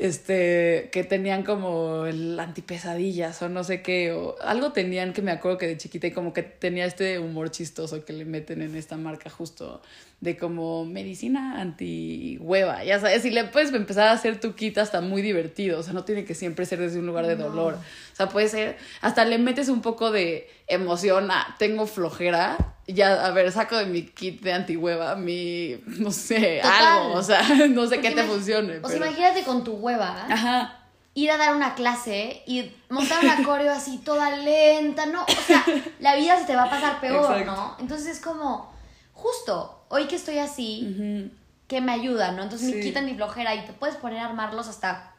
este, 0.00 0.88
que 0.92 1.04
tenían 1.04 1.42
como 1.42 2.06
el 2.06 2.40
antipesadillas 2.40 3.42
o 3.42 3.50
no 3.50 3.64
sé 3.64 3.82
qué, 3.82 4.12
o 4.12 4.36
algo 4.40 4.72
tenían 4.72 5.12
que 5.12 5.20
me 5.20 5.30
acuerdo 5.30 5.58
que 5.58 5.66
de 5.66 5.76
chiquita 5.76 6.06
y 6.06 6.12
como 6.12 6.32
que 6.32 6.42
tenía 6.42 6.86
este 6.86 7.18
humor 7.18 7.50
chistoso 7.50 8.02
que 8.04 8.14
le 8.14 8.24
meten 8.24 8.62
en 8.62 8.76
esta 8.76 8.96
marca 8.96 9.28
justo 9.28 9.82
de 10.22 10.38
como 10.38 10.86
medicina 10.86 11.60
anti 11.60 12.38
hueva, 12.40 12.82
ya 12.82 12.98
sabes, 12.98 13.26
y 13.26 13.30
le 13.30 13.44
puedes 13.44 13.74
empezar 13.74 14.08
a 14.08 14.12
hacer 14.12 14.40
tu 14.40 14.54
kit 14.54 14.78
hasta 14.78 15.02
muy 15.02 15.20
divertido, 15.20 15.78
o 15.78 15.82
sea, 15.82 15.92
no 15.92 16.04
tiene 16.04 16.24
que 16.24 16.34
siempre 16.34 16.64
ser 16.64 16.78
desde 16.78 16.98
un 16.98 17.06
lugar 17.06 17.26
de 17.26 17.36
dolor, 17.36 17.74
o 17.74 18.16
sea, 18.16 18.30
puede 18.30 18.48
ser, 18.48 18.78
hasta 19.02 19.26
le 19.26 19.36
metes 19.36 19.68
un 19.68 19.82
poco 19.82 20.10
de 20.10 20.48
emoción 20.70 21.30
a, 21.30 21.54
tengo 21.58 21.86
flojera, 21.86 22.56
ya, 22.86 23.26
a 23.26 23.30
ver, 23.30 23.50
saco 23.52 23.76
de 23.76 23.86
mi 23.86 24.02
kit 24.02 24.40
de 24.42 24.52
antihueva 24.52 25.14
mi, 25.16 25.80
no 25.86 26.10
sé, 26.10 26.60
Total. 26.62 26.86
algo, 26.98 27.12
o 27.14 27.22
sea, 27.22 27.42
no 27.68 27.86
sé 27.86 28.00
qué 28.00 28.10
te 28.12 28.24
funcione. 28.24 28.78
O 28.78 28.88
sea, 28.88 28.98
pero- 28.98 29.06
imagínate 29.06 29.42
con 29.44 29.62
tu 29.64 29.74
hueva 29.74 30.26
Ajá, 30.28 30.78
ir 31.14 31.30
a 31.30 31.36
dar 31.36 31.54
una 31.54 31.74
clase 31.74 32.42
y 32.46 32.72
montar 32.88 33.22
una 33.24 33.42
coreo 33.44 33.72
así 33.72 33.98
toda 33.98 34.30
lenta, 34.36 35.06
¿no? 35.06 35.22
O 35.24 35.42
sea, 35.46 35.64
la 36.00 36.16
vida 36.16 36.38
se 36.38 36.46
te 36.46 36.56
va 36.56 36.64
a 36.64 36.70
pasar 36.70 37.00
peor, 37.00 37.38
Exacto. 37.38 37.52
¿no? 37.52 37.76
Entonces 37.80 38.06
es 38.08 38.20
como, 38.20 38.72
justo, 39.12 39.84
hoy 39.88 40.06
que 40.06 40.16
estoy 40.16 40.38
así, 40.38 40.88
ujú, 40.94 41.30
que 41.68 41.80
me 41.80 41.92
ayuda, 41.92 42.32
¿no? 42.32 42.42
Entonces 42.42 42.74
me 42.74 42.80
quitan 42.80 43.06
mi 43.06 43.14
flojera 43.14 43.54
y 43.54 43.64
te 43.66 43.72
puedes 43.72 43.96
poner 43.96 44.18
a 44.20 44.26
armarlos 44.26 44.66
hasta 44.68 45.12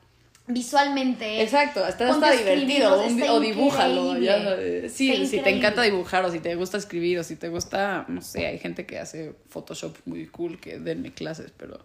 visualmente. 0.48 1.42
Exacto, 1.42 1.86
está, 1.88 2.10
está 2.10 2.32
divertido. 2.32 3.02
un- 3.04 3.20
está 3.20 3.34
o 3.34 3.40
dibújalo. 3.40 4.18
ya. 4.18 4.58
Sí, 4.90 5.26
si 5.28 5.40
te 5.40 5.50
encanta 5.50 5.82
dibujar 5.82 6.26
o 6.26 6.32
si 6.32 6.40
te 6.40 6.56
gusta 6.56 6.78
escribir 6.78 7.20
o 7.20 7.24
si 7.24 7.36
te 7.36 7.50
gusta, 7.50 8.06
no 8.08 8.22
sé, 8.22 8.48
hay 8.48 8.60
gente 8.60 8.86
que 8.86 9.00
hace 9.00 9.34
Photoshop 9.50 9.96
muy 10.06 10.28
cool 10.28 10.60
que 10.60 10.80
denme 10.80 11.14
clases, 11.14 11.52
pero. 11.58 11.80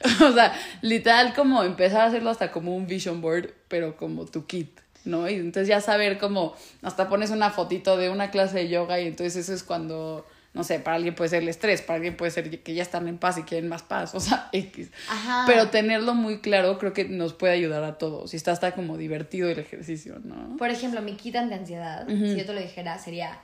O 0.28 0.32
sea, 0.32 0.54
literal, 0.82 1.34
como 1.34 1.62
empezar 1.64 2.02
a 2.02 2.04
hacerlo 2.06 2.30
hasta 2.30 2.50
como 2.52 2.76
un 2.76 2.86
vision 2.86 3.20
board, 3.20 3.50
pero 3.68 3.96
como 3.96 4.24
tu 4.26 4.46
kit. 4.46 4.80
¿No? 5.04 5.28
Y 5.28 5.34
entonces 5.34 5.66
ya 5.66 5.80
saber 5.80 6.16
cómo 6.18 6.54
hasta 6.80 7.08
pones 7.08 7.30
una 7.30 7.50
fotito 7.50 7.96
de 7.96 8.08
una 8.08 8.30
clase 8.30 8.58
de 8.58 8.68
yoga 8.68 9.00
y 9.00 9.08
entonces 9.08 9.34
eso 9.36 9.52
es 9.52 9.64
cuando, 9.64 10.24
no 10.54 10.64
sé, 10.64 10.78
para 10.80 10.96
alguien 10.96 11.14
puede 11.14 11.30
ser 11.30 11.42
el 11.42 11.48
estrés, 11.48 11.80
para 11.82 11.96
alguien 11.96 12.16
puede 12.16 12.30
ser 12.30 12.62
que 12.62 12.74
ya 12.74 12.82
están 12.82 13.08
en 13.08 13.16
paz 13.18 13.38
y 13.38 13.42
quieren 13.42 13.68
más 13.68 13.82
paz, 13.82 14.14
o 14.14 14.20
sea, 14.20 14.48
X. 14.52 14.90
Ajá. 15.08 15.44
Pero 15.46 15.68
tenerlo 15.70 16.14
muy 16.14 16.40
claro 16.40 16.78
creo 16.78 16.92
que 16.92 17.04
nos 17.06 17.32
puede 17.32 17.54
ayudar 17.54 17.84
a 17.84 17.96
todos. 17.98 18.34
Y 18.34 18.36
está 18.36 18.52
hasta 18.52 18.72
como 18.72 18.96
divertido 18.98 19.48
el 19.48 19.58
ejercicio, 19.58 20.18
¿no? 20.22 20.56
Por 20.58 20.68
ejemplo, 20.70 21.00
mi 21.02 21.14
kit 21.16 21.34
de 21.34 21.54
ansiedad, 21.54 22.06
si 22.06 22.36
yo 22.36 22.44
te 22.44 22.52
lo 22.52 22.60
dijera, 22.60 22.98
sería 22.98 23.40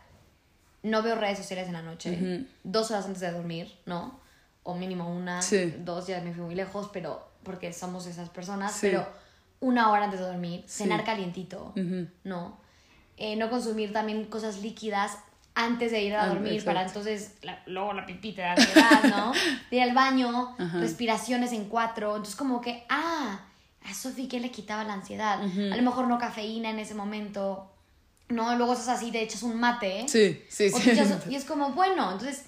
no 0.82 1.02
veo 1.02 1.16
redes 1.16 1.38
sociales 1.38 1.66
en 1.66 1.72
la 1.72 1.82
noche, 1.82 2.46
dos 2.62 2.90
horas 2.90 3.06
antes 3.06 3.20
de 3.20 3.32
dormir, 3.32 3.72
¿no? 3.86 4.20
O 4.62 4.74
mínimo 4.74 5.10
una, 5.10 5.40
Sí. 5.42 5.74
dos, 5.78 6.06
ya 6.06 6.20
me 6.20 6.32
fui 6.32 6.42
muy 6.44 6.54
lejos, 6.54 6.90
pero 6.92 7.26
porque 7.42 7.72
somos 7.72 8.06
esas 8.06 8.28
personas, 8.28 8.72
Sí. 8.72 8.88
pero 8.88 9.06
una 9.60 9.90
hora 9.90 10.04
antes 10.04 10.20
de 10.20 10.26
dormir, 10.26 10.62
Sí. 10.66 10.84
cenar 10.84 11.04
calientito. 11.04 11.72
¿no? 12.24 12.60
Eh, 13.16 13.34
no 13.36 13.50
consumir 13.50 13.92
también 13.92 14.26
cosas 14.26 14.62
líquidas 14.62 15.18
antes 15.60 15.90
de 15.90 16.02
ir 16.02 16.14
a 16.14 16.22
Ah, 16.24 16.28
dormir 16.28 16.52
exacto. 16.52 16.66
para 16.74 16.86
entonces 16.86 17.32
la- 17.42 17.60
luego 17.66 17.92
la 17.92 18.06
pipita 18.06 18.42
de 18.42 18.48
ansiedad, 18.50 19.02
¿no? 19.10 19.32
De 19.70 19.76
ir 19.76 19.82
al 19.82 19.92
baño, 19.94 20.54
Ajá. 20.58 20.78
respiraciones 20.80 21.52
en 21.52 21.64
cuatro, 21.68 22.10
entonces 22.16 22.36
como 22.36 22.60
que, 22.60 22.84
ah, 22.88 23.40
a 23.84 23.94
Sofi 23.94 24.28
que 24.28 24.38
le 24.40 24.50
quitaba 24.50 24.84
la 24.84 24.92
ansiedad, 24.94 25.40
a 25.42 25.76
lo 25.76 25.82
mejor 25.82 26.06
no 26.06 26.18
cafeína 26.18 26.70
en 26.70 26.78
ese 26.78 26.94
momento, 26.94 27.70
no, 28.28 28.54
luego 28.56 28.74
estás 28.74 28.88
así, 28.88 29.10
te 29.10 29.20
echas 29.22 29.42
un 29.42 29.58
mate, 29.58 30.04
Sí, 30.08 30.42
sí, 30.48 30.70
sí. 30.70 30.90
echas- 30.90 31.26
y 31.28 31.34
es 31.34 31.44
como, 31.44 31.70
bueno, 31.72 32.12
entonces, 32.12 32.44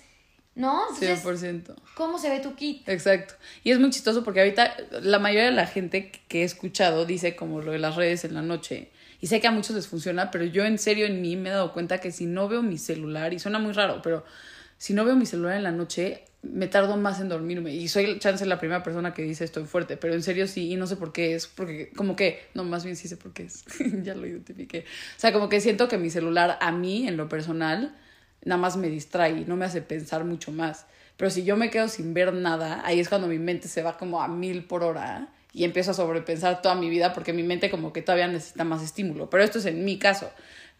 ¿no? 0.54 0.82
Entonces, 0.90 1.24
100%. 1.24 1.74
¿cómo 1.96 2.18
se 2.18 2.28
ve 2.30 2.40
tu 2.40 2.54
kit? 2.54 2.88
Exacto. 2.88 3.34
Y 3.64 3.70
es 3.72 3.78
muy 3.80 3.90
chistoso 3.90 4.22
porque 4.22 4.40
ahorita 4.40 4.76
la 5.02 5.18
mayoría 5.18 5.46
de 5.46 5.52
la 5.56 5.66
gente 5.66 6.12
que 6.28 6.42
he 6.42 6.44
escuchado 6.44 7.06
dice 7.06 7.34
como 7.34 7.60
lo 7.60 7.72
de 7.72 7.78
las 7.78 7.96
redes 7.96 8.24
en 8.24 8.34
la 8.34 8.42
noche. 8.42 8.90
Y 9.20 9.26
sé 9.26 9.40
que 9.40 9.46
a 9.46 9.50
muchos 9.50 9.76
les 9.76 9.86
funciona, 9.86 10.30
pero 10.30 10.44
yo 10.44 10.64
en 10.64 10.78
serio 10.78 11.06
en 11.06 11.20
mí 11.20 11.36
me 11.36 11.50
he 11.50 11.52
dado 11.52 11.72
cuenta 11.72 11.98
que 11.98 12.10
si 12.10 12.26
no 12.26 12.48
veo 12.48 12.62
mi 12.62 12.78
celular, 12.78 13.32
y 13.34 13.38
suena 13.38 13.58
muy 13.58 13.72
raro, 13.72 14.00
pero 14.02 14.24
si 14.78 14.94
no 14.94 15.04
veo 15.04 15.14
mi 15.14 15.26
celular 15.26 15.56
en 15.56 15.62
la 15.62 15.72
noche, 15.72 16.24
me 16.42 16.66
tardo 16.68 16.96
más 16.96 17.20
en 17.20 17.28
dormirme. 17.28 17.74
Y 17.74 17.88
soy 17.88 18.18
chance 18.18 18.46
la 18.46 18.58
primera 18.58 18.82
persona 18.82 19.12
que 19.12 19.22
dice 19.22 19.44
estoy 19.44 19.64
fuerte, 19.64 19.96
pero 19.96 20.14
en 20.14 20.22
serio 20.22 20.46
sí, 20.46 20.72
y 20.72 20.76
no 20.76 20.86
sé 20.86 20.96
por 20.96 21.12
qué 21.12 21.34
es, 21.34 21.46
porque 21.46 21.90
como 21.90 22.16
que, 22.16 22.40
no, 22.54 22.64
más 22.64 22.84
bien 22.84 22.96
sí 22.96 23.08
sé 23.08 23.16
por 23.16 23.32
qué 23.32 23.44
es, 23.44 23.64
ya 24.02 24.14
lo 24.14 24.26
identifiqué. 24.26 24.80
O 25.16 25.20
sea, 25.20 25.32
como 25.32 25.48
que 25.48 25.60
siento 25.60 25.88
que 25.88 25.98
mi 25.98 26.10
celular 26.10 26.58
a 26.60 26.72
mí, 26.72 27.06
en 27.06 27.16
lo 27.16 27.28
personal, 27.28 27.94
nada 28.42 28.60
más 28.60 28.76
me 28.76 28.88
distrae, 28.88 29.44
no 29.46 29.56
me 29.56 29.66
hace 29.66 29.82
pensar 29.82 30.24
mucho 30.24 30.50
más. 30.50 30.86
Pero 31.16 31.30
si 31.30 31.44
yo 31.44 31.58
me 31.58 31.70
quedo 31.70 31.88
sin 31.88 32.14
ver 32.14 32.32
nada, 32.32 32.80
ahí 32.86 33.00
es 33.00 33.10
cuando 33.10 33.28
mi 33.28 33.38
mente 33.38 33.68
se 33.68 33.82
va 33.82 33.98
como 33.98 34.22
a 34.22 34.28
mil 34.28 34.64
por 34.64 34.82
hora 34.82 35.28
y 35.52 35.64
empiezo 35.64 35.90
a 35.90 35.94
sobrepensar 35.94 36.62
toda 36.62 36.74
mi 36.74 36.88
vida 36.88 37.12
porque 37.12 37.32
mi 37.32 37.42
mente 37.42 37.70
como 37.70 37.92
que 37.92 38.02
todavía 38.02 38.28
necesita 38.28 38.64
más 38.64 38.82
estímulo. 38.82 39.28
Pero 39.30 39.42
esto 39.42 39.58
es 39.58 39.66
en 39.66 39.84
mi 39.84 39.98
caso, 39.98 40.30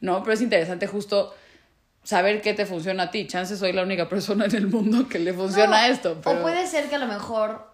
¿no? 0.00 0.22
Pero 0.22 0.34
es 0.34 0.40
interesante 0.40 0.86
justo 0.86 1.34
saber 2.02 2.40
qué 2.40 2.54
te 2.54 2.66
funciona 2.66 3.04
a 3.04 3.10
ti. 3.10 3.26
Chance 3.26 3.56
soy 3.56 3.72
la 3.72 3.82
única 3.82 4.08
persona 4.08 4.46
en 4.46 4.54
el 4.54 4.66
mundo 4.68 5.08
que 5.08 5.18
le 5.18 5.32
funciona 5.32 5.86
No, 5.86 5.92
esto. 5.92 6.20
Pero... 6.22 6.38
O 6.38 6.42
puede 6.42 6.66
ser 6.66 6.88
que 6.88 6.94
a 6.94 6.98
lo 6.98 7.06
mejor 7.06 7.70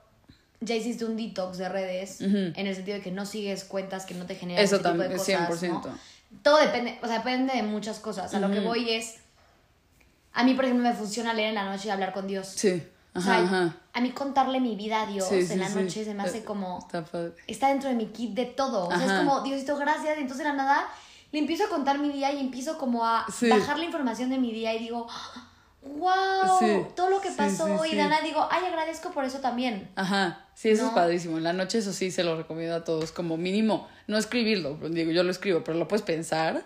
ya 0.61 0.75
hiciste 0.75 1.05
un 1.05 1.17
detox 1.17 1.59
de 1.59 1.69
redes, 1.69 2.21
en 2.21 2.55
el 2.57 2.75
sentido 2.75 2.97
de 2.97 3.03
que 3.03 3.11
no 3.11 3.26
sigues 3.26 3.65
cuentas 3.65 4.07
que 4.07 4.15
no 4.15 4.26
te 4.26 4.35
generan 4.35 4.65
Eso 4.65 4.76
ese 4.76 4.85
tipo 4.85 4.95
de 4.95 5.09
también, 5.09 5.19
cosas, 5.19 5.62
100%. 5.62 5.69
¿no? 5.69 5.99
Todo 6.43 6.59
depende, 6.59 6.99
o 7.03 7.07
sea, 7.07 7.19
depende 7.19 7.55
de 7.55 7.62
muchas 7.62 7.99
cosas. 7.99 8.35
A 8.35 8.41
lo 8.41 8.50
que 8.50 8.61
voy 8.61 8.91
es, 8.91 9.17
a 10.33 10.45
mí, 10.45 10.55
por 10.55 10.65
ejemplo, 10.65 10.88
me 10.88 10.95
funciona 10.95 11.35
leer 11.35 11.50
en 11.50 11.57
la 11.57 11.65
noche 11.65 11.88
y 11.88 11.91
hablar 11.91 12.12
con 12.12 12.26
Dios. 12.26 12.49
Sí, 12.49 12.83
O 13.16 13.18
ajá, 13.18 13.23
sea, 13.23 13.44
ajá. 13.44 13.76
a 13.92 14.00
mí 14.00 14.11
contarle 14.12 14.61
mi 14.61 14.76
vida 14.76 15.02
a 15.02 15.06
Dios 15.06 15.26
Sí, 15.28 15.44
sí, 15.46 15.54
en 15.54 15.61
la 15.61 15.68
sí. 15.68 15.75
noche 15.80 16.04
se 16.04 16.14
me 16.14 16.23
hace 16.23 16.44
como... 16.44 16.78
Está 16.78 17.04
padre. 17.04 17.32
Está 17.46 17.68
dentro 17.68 17.88
de 17.88 17.94
mi 17.96 18.06
kit 18.06 18.35
de 18.35 18.46
todo. 18.46 18.88
O 18.88 18.90
sea, 18.96 19.04
es 19.06 19.12
como, 19.12 19.40
Diosito, 19.42 19.76
gracias. 19.76 20.19
Y 20.19 20.21
entonces 20.23 20.38
de 20.38 20.45
la 20.45 20.52
nada 20.56 20.86
le 21.32 21.38
empiezo 21.41 21.64
a 21.64 21.69
contar 21.69 21.99
mi 21.99 22.10
día 22.10 22.32
y 22.32 22.41
empiezo 22.41 22.78
como 22.78 23.04
a 23.04 23.26
Sí. 23.32 23.49
bajar 23.49 23.78
la 23.78 23.84
información 23.84 24.30
de 24.30 24.38
mi 24.38 24.52
día 24.52 24.75
y 24.75 24.78
digo, 24.80 25.06
wow, 25.82 26.58
Sí, 26.58 26.82
todo 26.95 27.10
lo 27.10 27.21
que 27.21 27.28
sí, 27.30 27.34
pasó. 27.36 27.67
sí, 27.82 27.88
y 27.88 27.91
sí. 27.91 27.97
de 27.97 28.02
nada 28.04 28.21
digo, 28.23 28.47
ay, 28.50 28.64
agradezco 28.67 29.10
por 29.10 29.25
eso 29.25 29.38
también. 29.38 29.88
Ajá, 29.97 30.47
sí, 30.54 30.71
eso 30.71 30.86
es 30.86 30.93
padrísimo. 30.93 31.36
En 31.38 31.45
la 31.45 31.52
noche 31.52 31.78
eso 31.78 31.93
sí 31.93 32.10
se 32.10 32.25
lo 32.25 32.36
recomiendo 32.36 32.75
a 32.76 32.84
todos, 32.84 33.12
como 33.12 33.36
mínimo, 33.36 33.86
no 34.06 34.19
escribirlo, 34.19 34.75
digo, 34.91 35.10
yo 35.12 35.23
lo 35.23 35.30
escribo, 35.30 35.62
pero 35.64 35.78
lo 35.78 35.88
puedes 35.88 36.02
pensar 36.04 36.64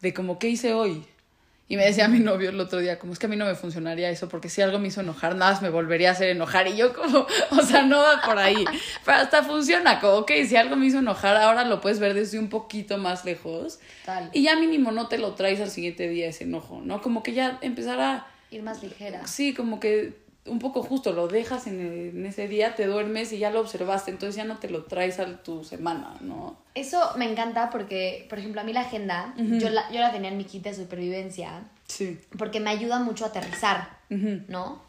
de 0.00 0.14
como, 0.14 0.38
¿qué 0.38 0.48
hice 0.48 0.74
hoy? 0.74 1.06
Y 1.72 1.76
me 1.78 1.86
decía 1.86 2.06
mi 2.06 2.18
novio 2.18 2.50
el 2.50 2.60
otro 2.60 2.80
día, 2.80 2.98
como 2.98 3.14
es 3.14 3.18
que 3.18 3.24
a 3.24 3.28
mí 3.30 3.36
no 3.36 3.46
me 3.46 3.54
funcionaría 3.54 4.10
eso, 4.10 4.28
porque 4.28 4.50
si 4.50 4.60
algo 4.60 4.78
me 4.78 4.88
hizo 4.88 5.00
enojar, 5.00 5.36
nada 5.36 5.52
más 5.52 5.62
me 5.62 5.70
volvería 5.70 6.10
a 6.10 6.12
hacer 6.12 6.28
enojar. 6.28 6.68
Y 6.68 6.76
yo 6.76 6.92
como, 6.92 7.26
o 7.50 7.62
sea, 7.62 7.82
no 7.86 7.96
va 7.96 8.20
por 8.20 8.36
ahí. 8.36 8.62
Pero 9.06 9.16
hasta 9.16 9.42
funciona, 9.42 9.98
como, 9.98 10.16
ok, 10.16 10.32
si 10.46 10.54
algo 10.56 10.76
me 10.76 10.84
hizo 10.84 10.98
enojar, 10.98 11.34
ahora 11.38 11.64
lo 11.64 11.80
puedes 11.80 11.98
ver 11.98 12.12
desde 12.12 12.38
un 12.38 12.50
poquito 12.50 12.98
más 12.98 13.24
lejos. 13.24 13.80
Tal. 14.04 14.28
Y 14.34 14.42
ya 14.42 14.54
mínimo 14.56 14.92
no 14.92 15.08
te 15.08 15.16
lo 15.16 15.32
traes 15.32 15.62
al 15.62 15.70
siguiente 15.70 16.10
día 16.10 16.28
ese 16.28 16.44
enojo, 16.44 16.82
¿no? 16.84 17.00
Como 17.00 17.22
que 17.22 17.32
ya 17.32 17.58
empezar 17.62 17.98
a... 18.00 18.26
Ir 18.50 18.62
más 18.62 18.82
ligera. 18.82 19.26
Sí, 19.26 19.54
como 19.54 19.80
que 19.80 20.12
un 20.46 20.58
poco 20.58 20.82
justo, 20.82 21.12
lo 21.12 21.28
dejas 21.28 21.66
en, 21.68 21.80
en 21.80 22.26
ese 22.26 22.48
día, 22.48 22.74
te 22.74 22.86
duermes 22.86 23.32
y 23.32 23.38
ya 23.38 23.50
lo 23.50 23.60
observaste, 23.60 24.10
entonces 24.10 24.34
ya 24.36 24.44
no 24.44 24.58
te 24.58 24.68
lo 24.68 24.84
traes 24.84 25.20
a 25.20 25.42
tu 25.42 25.62
semana, 25.64 26.16
¿no? 26.20 26.56
Eso 26.74 27.00
me 27.16 27.30
encanta 27.30 27.70
porque, 27.70 28.26
por 28.28 28.38
ejemplo, 28.40 28.60
a 28.60 28.64
mí 28.64 28.72
la 28.72 28.80
agenda, 28.80 29.34
yo, 29.36 29.70
la, 29.70 29.88
yo 29.92 30.00
la 30.00 30.10
tenía 30.10 30.30
en 30.30 30.36
mi 30.38 30.44
kit 30.44 30.64
de 30.64 30.74
supervivencia 30.74 31.62
Sí. 31.86 32.18
porque 32.38 32.58
me 32.58 32.70
ayuda 32.70 32.98
mucho 32.98 33.24
a 33.24 33.28
aterrizar, 33.28 33.98
¿no? 34.08 34.82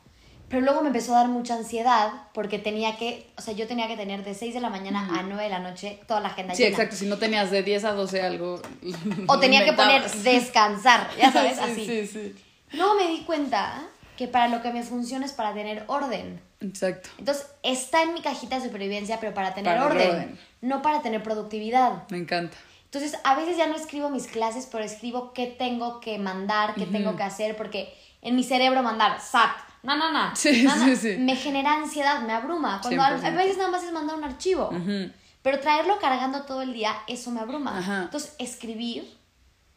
Pero 0.49 0.61
luego 0.65 0.81
me 0.81 0.87
empezó 0.87 1.15
a 1.15 1.19
dar 1.19 1.29
mucha 1.29 1.55
ansiedad 1.55 2.11
porque 2.33 2.59
tenía 2.59 2.97
que, 2.97 3.27
o 3.37 3.41
sea, 3.41 3.53
yo 3.55 3.65
tenía 3.67 3.87
que 3.87 3.97
tener 3.97 4.23
de 4.23 4.33
6 4.35 4.53
de 4.53 4.59
la 4.59 4.69
mañana 4.69 5.07
a 5.19 5.23
9 5.23 5.43
de 5.43 5.49
la 5.49 5.59
noche 5.59 5.99
toda 6.07 6.19
la 6.19 6.27
agenda 6.29 6.53
Sí, 6.53 6.63
llena. 6.63 6.75
exacto, 6.75 6.95
si 6.95 7.07
no 7.07 7.17
tenías 7.17 7.49
de 7.49 7.63
10 7.63 7.83
a 7.85 7.93
12 7.93 8.21
algo. 8.21 8.61
O 9.27 9.39
tenía 9.39 9.65
que 9.65 9.73
poner 9.73 10.03
descansar, 10.09 11.09
ya 11.17 11.31
sabes, 11.31 11.57
Sí, 11.57 11.63
así. 11.63 11.85
Sí, 11.85 12.07
sí. 12.07 12.35
Luego 12.73 12.95
me 12.95 13.07
di 13.07 13.21
cuenta 13.21 13.81
que 14.17 14.27
para 14.27 14.47
lo 14.47 14.61
que 14.61 14.71
me 14.71 14.83
funciona 14.83 15.25
es 15.25 15.33
para 15.33 15.53
tener 15.53 15.83
orden. 15.87 16.39
Exacto. 16.61 17.09
Entonces, 17.17 17.47
está 17.63 18.03
en 18.03 18.13
mi 18.13 18.21
cajita 18.21 18.57
de 18.59 18.65
supervivencia, 18.65 19.19
pero 19.19 19.33
para 19.33 19.53
tener 19.53 19.73
Para 19.75 19.85
orden, 19.87 20.09
orden. 20.09 20.39
no 20.61 20.81
para 20.81 21.01
tener 21.01 21.21
productividad. 21.23 22.07
Me 22.09 22.17
encanta. 22.17 22.55
Entonces, 22.85 23.19
a 23.23 23.35
veces 23.35 23.57
ya 23.57 23.67
no 23.67 23.75
escribo 23.75 24.09
mis 24.09 24.27
clases, 24.27 24.67
pero 24.71 24.83
escribo 24.83 25.33
qué 25.33 25.47
tengo 25.47 25.99
que 25.99 26.19
mandar, 26.19 26.75
qué 26.75 26.85
tengo 26.85 27.15
que 27.15 27.23
hacer, 27.23 27.57
porque 27.57 27.91
en 28.21 28.35
mi 28.35 28.43
cerebro 28.43 28.83
mandar, 28.83 29.19
SAT, 29.19 29.49
no, 29.81 29.97
no, 29.97 30.11
no, 30.13 30.33
Sí, 30.35 30.63
na, 30.63 30.75
na, 30.77 30.85
sí, 30.85 30.95
sí. 30.95 31.17
me 31.17 31.35
genera 31.35 31.73
ansiedad, 31.73 32.21
me 32.21 32.31
abruma. 32.31 32.79
Cuando 32.81 33.01
a, 33.01 33.07
a 33.07 33.19
100%. 33.19 33.35
veces 33.35 33.57
nada 33.57 33.69
más 33.71 33.83
es 33.83 33.91
mandar 33.91 34.15
un 34.15 34.23
archivo, 34.23 34.69
pero 35.41 35.59
traerlo 35.59 35.99
cargando 35.99 36.43
todo 36.43 36.61
el 36.61 36.71
día, 36.71 36.95
eso 37.07 37.31
me 37.31 37.41
abruma. 37.41 37.77
Ajá. 37.79 38.03
Entonces, 38.03 38.33
escribir 38.39 39.11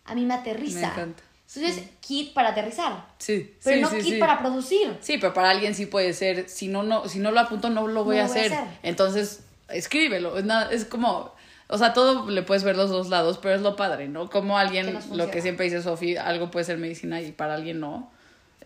a 0.04 0.14
mí 0.14 0.24
me 0.24 0.34
aterriza. 0.34 0.78
Me 0.80 0.86
encanta. 0.86 1.22
Entonces, 1.54 1.84
kit 2.00 2.34
para 2.34 2.48
aterrizar, 2.50 3.06
Sí. 3.18 3.54
pero 3.62 3.76
sí, 3.76 3.82
no 3.82 3.90
sí, 3.90 3.96
kit 4.04 4.14
sí. 4.14 4.20
para 4.20 4.38
producir. 4.40 4.96
Sí, 5.00 5.18
pero 5.18 5.32
para 5.32 5.50
alguien 5.50 5.74
sí 5.74 5.86
puede 5.86 6.12
ser, 6.12 6.48
si 6.48 6.68
no, 6.68 6.82
no, 6.82 7.08
si 7.08 7.18
no 7.20 7.30
lo 7.30 7.40
apunto, 7.40 7.70
no 7.70 7.86
lo 7.86 8.04
voy, 8.04 8.16
No 8.16 8.22
a, 8.24 8.26
lo 8.26 8.32
voy 8.32 8.40
a 8.40 8.44
hacer. 8.44 8.52
hacer. 8.52 8.68
Entonces, 8.82 9.44
escríbelo. 9.68 10.36
Es, 10.38 10.44
nada- 10.44 10.70
es 10.72 10.84
como, 10.84 11.32
o 11.68 11.78
sea, 11.78 11.92
todo 11.92 12.28
le 12.30 12.42
puedes 12.42 12.64
ver 12.64 12.76
los 12.76 12.90
dos 12.90 13.08
lados, 13.08 13.38
pero 13.38 13.54
es 13.54 13.60
lo 13.62 13.76
padre, 13.76 14.08
¿no? 14.08 14.28
Como 14.28 14.58
alguien, 14.58 14.98
lo 15.12 15.30
que 15.30 15.40
siempre 15.40 15.64
dice 15.64 15.82
Sofi, 15.82 16.16
algo 16.16 16.50
puede 16.50 16.64
ser 16.64 16.78
medicina 16.78 17.20
y 17.22 17.32
para 17.32 17.54
alguien 17.54 17.80
no. 17.80 18.10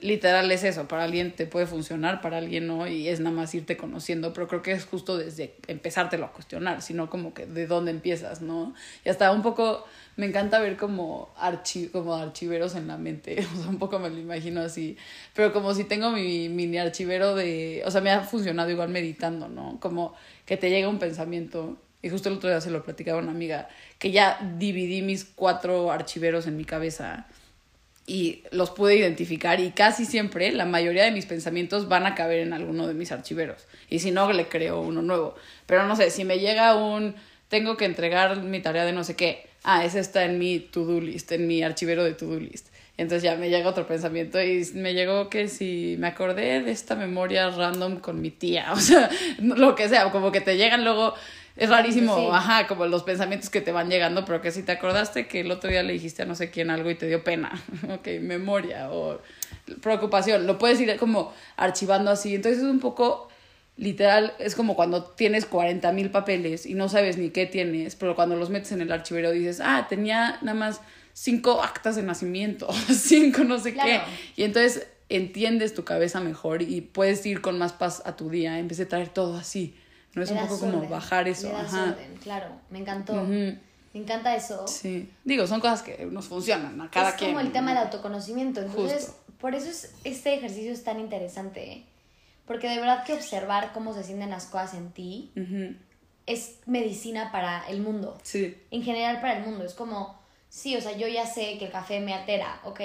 Literal 0.00 0.50
es 0.50 0.64
eso, 0.64 0.88
para 0.88 1.04
alguien 1.04 1.32
te 1.36 1.44
puede 1.44 1.66
funcionar, 1.66 2.22
para 2.22 2.38
alguien 2.38 2.66
no, 2.66 2.86
y 2.86 3.08
es 3.08 3.20
nada 3.20 3.36
más 3.36 3.54
irte 3.54 3.76
conociendo, 3.76 4.32
pero 4.32 4.48
creo 4.48 4.62
que 4.62 4.72
es 4.72 4.86
justo 4.86 5.18
desde 5.18 5.54
empezártelo 5.66 6.24
a 6.24 6.32
cuestionar, 6.32 6.80
sino 6.80 7.10
como 7.10 7.34
que 7.34 7.44
de 7.44 7.66
dónde 7.66 7.90
empiezas, 7.90 8.40
¿no? 8.40 8.72
Y 9.04 9.10
hasta 9.10 9.30
un 9.30 9.42
poco, 9.42 9.84
me 10.20 10.26
encanta 10.26 10.58
ver 10.58 10.76
como, 10.76 11.30
archi 11.38 11.86
como 11.86 12.14
archiveros 12.14 12.74
en 12.74 12.86
la 12.86 12.98
mente, 12.98 13.42
o 13.66 13.70
un 13.70 13.78
poco 13.78 13.98
me 13.98 14.10
lo 14.10 14.18
imagino 14.18 14.60
así, 14.60 14.98
pero 15.34 15.50
como 15.50 15.72
si 15.72 15.84
tengo 15.84 16.10
mi 16.10 16.50
mini 16.50 16.76
archivero 16.76 17.34
de, 17.34 17.82
o 17.86 17.90
sea, 17.90 18.02
me 18.02 18.10
ha 18.10 18.20
funcionado 18.20 18.70
igual 18.70 18.90
meditando, 18.90 19.48
¿no? 19.48 19.78
Como 19.80 20.14
que 20.44 20.58
te 20.58 20.68
llega 20.68 20.90
un 20.90 20.98
pensamiento, 20.98 21.78
y 22.02 22.10
justo 22.10 22.28
el 22.28 22.34
otro 22.34 22.50
día 22.50 22.60
se 22.60 22.70
lo 22.70 22.84
platicaba 22.84 23.18
una 23.18 23.30
amiga, 23.30 23.68
que 23.98 24.10
ya 24.10 24.38
dividí 24.58 25.00
mis 25.00 25.24
cuatro 25.24 25.90
archiveros 25.90 26.46
en 26.46 26.58
mi 26.58 26.66
cabeza 26.66 27.26
y 28.06 28.42
los 28.50 28.70
pude 28.70 28.96
identificar 28.96 29.58
y 29.58 29.70
casi 29.70 30.04
siempre 30.04 30.52
la 30.52 30.66
mayoría 30.66 31.04
de 31.04 31.12
mis 31.12 31.24
pensamientos 31.24 31.88
van 31.88 32.04
a 32.04 32.14
caber 32.14 32.40
en 32.40 32.52
alguno 32.52 32.86
de 32.86 32.92
mis 32.94 33.12
archiveros 33.12 33.66
y 33.88 34.00
si 34.00 34.10
no 34.10 34.32
le 34.32 34.48
creo 34.48 34.80
uno 34.80 35.00
nuevo 35.00 35.36
pero 35.66 35.86
no 35.86 35.94
sé 35.94 36.10
si 36.10 36.24
me 36.24 36.38
llega 36.38 36.74
un 36.74 37.14
tengo 37.50 37.76
que 37.76 37.84
entregar 37.84 38.38
mi 38.42 38.60
tarea 38.60 38.86
de 38.86 38.92
no 38.92 39.04
sé 39.04 39.14
qué 39.16 39.46
ah 39.64 39.84
ese 39.84 40.00
está 40.00 40.24
en 40.24 40.38
mi 40.38 40.58
to 40.60 40.84
do 40.86 41.00
list 41.02 41.30
en 41.32 41.46
mi 41.46 41.62
archivero 41.62 42.02
de 42.02 42.14
to 42.14 42.24
do 42.24 42.40
list 42.40 42.68
entonces 42.96 43.22
ya 43.22 43.36
me 43.36 43.50
llega 43.50 43.68
otro 43.68 43.86
pensamiento 43.86 44.42
y 44.42 44.66
me 44.74 44.94
llegó 44.94 45.28
que 45.28 45.48
si 45.48 45.96
me 45.98 46.06
acordé 46.06 46.62
de 46.62 46.70
esta 46.70 46.94
memoria 46.96 47.50
random 47.50 48.00
con 48.00 48.22
mi 48.22 48.30
tía 48.30 48.72
o 48.72 48.76
sea 48.80 49.10
lo 49.38 49.74
que 49.74 49.88
sea 49.90 50.10
como 50.10 50.32
que 50.32 50.40
te 50.40 50.56
llegan 50.56 50.84
luego 50.84 51.12
Es 51.56 51.68
rarísimo, 51.68 52.16
Sí. 52.16 52.28
ajá, 52.32 52.66
como 52.68 52.86
los 52.86 53.02
pensamientos 53.02 53.50
que 53.50 53.60
te 53.60 53.72
van 53.72 53.90
llegando, 53.90 54.24
pero 54.24 54.40
que 54.40 54.50
si 54.52 54.62
te 54.62 54.72
acordaste 54.72 55.26
que 55.26 55.40
el 55.40 55.50
otro 55.50 55.68
día 55.68 55.82
le 55.82 55.92
dijiste 55.92 56.22
a 56.22 56.24
no 56.24 56.34
sé 56.34 56.48
quién 56.48 56.70
algo 56.70 56.88
y 56.90 56.94
te 56.94 57.06
dio 57.08 57.22
pena, 57.24 57.50
ok, 57.92 58.06
memoria 58.20 58.88
o 58.90 59.20
preocupación, 59.82 60.46
lo 60.46 60.56
puedes 60.58 60.80
ir 60.80 60.96
como 60.96 61.32
archivando 61.56 62.10
así. 62.12 62.34
Entonces 62.36 62.62
es 62.62 62.68
un 62.68 62.80
poco 62.80 63.28
literal, 63.80 64.34
es 64.38 64.54
como 64.54 64.76
cuando 64.76 65.04
tienes 65.04 65.46
40 65.46 65.90
mil 65.92 66.10
papeles 66.10 66.66
y 66.66 66.74
no 66.74 66.88
sabes 66.90 67.16
ni 67.16 67.30
qué 67.30 67.46
tienes, 67.46 67.96
pero 67.96 68.14
cuando 68.14 68.36
los 68.36 68.50
metes 68.50 68.72
en 68.72 68.82
el 68.82 68.92
archivero 68.92 69.30
dices, 69.30 69.60
ah, 69.64 69.86
tenía 69.88 70.38
nada 70.42 70.54
más 70.54 70.80
cinco 71.14 71.62
actas 71.62 71.96
de 71.96 72.02
nacimiento, 72.02 72.68
cinco 72.92 73.42
no 73.44 73.58
sé 73.58 73.72
Claro. 73.72 73.88
qué. 74.36 74.42
Y 74.42 74.44
entonces 74.44 74.86
entiendes 75.08 75.74
tu 75.74 75.82
cabeza 75.84 76.20
mejor 76.20 76.60
y 76.62 76.82
puedes 76.82 77.24
ir 77.24 77.40
con 77.40 77.58
más 77.58 77.72
paz 77.72 78.02
a 78.04 78.16
tu 78.16 78.28
día 78.28 78.58
en 78.58 78.68
vez 78.68 78.76
de 78.78 78.84
traer 78.86 79.08
todo 79.08 79.36
así. 79.36 79.74
No 80.14 80.22
es 80.22 80.30
un 80.30 80.38
poco 80.38 80.60
como 80.60 80.86
bajar 80.88 81.26
eso. 81.26 81.50
Ajá. 81.56 81.92
orden, 81.92 82.16
claro, 82.22 82.48
me 82.68 82.80
encantó. 82.80 83.14
Me 83.24 83.58
encanta 83.94 84.36
eso. 84.36 84.68
Sí. 84.68 85.08
Digo, 85.24 85.46
son 85.46 85.60
cosas 85.60 85.82
que 85.82 86.04
nos 86.06 86.26
funcionan 86.26 86.80
a 86.80 86.90
cada 86.90 87.08
es 87.10 87.14
quien. 87.16 87.30
como 87.30 87.40
el 87.40 87.50
tema 87.50 87.70
del 87.70 87.78
autoconocimiento. 87.84 88.60
Entonces, 88.60 89.06
Justo. 89.06 89.24
por 89.40 89.54
eso 89.54 89.68
es, 89.70 89.92
este 90.04 90.34
ejercicio 90.34 90.70
es 90.72 90.84
tan 90.84 91.00
interesante. 91.00 91.84
Porque 92.50 92.68
de 92.68 92.80
verdad 92.80 93.04
que 93.04 93.12
observar 93.12 93.72
cómo 93.72 93.94
se 93.94 94.02
sienten 94.02 94.30
las 94.30 94.46
cosas 94.46 94.74
en 94.74 94.90
ti 94.90 95.30
Ujú. 95.36 95.76
es 96.26 96.56
medicina 96.66 97.30
para 97.30 97.64
el 97.68 97.80
mundo. 97.80 98.18
Sí. 98.24 98.56
En 98.72 98.82
general 98.82 99.20
para 99.20 99.38
el 99.38 99.44
mundo. 99.46 99.64
Es 99.64 99.72
como, 99.74 100.18
sí, 100.48 100.74
o 100.76 100.80
sea, 100.80 100.96
yo 100.96 101.06
ya 101.06 101.26
sé 101.26 101.58
que 101.58 101.66
el 101.66 101.70
café 101.70 102.00
me 102.00 102.12
altera, 102.12 102.60
ok. 102.64 102.80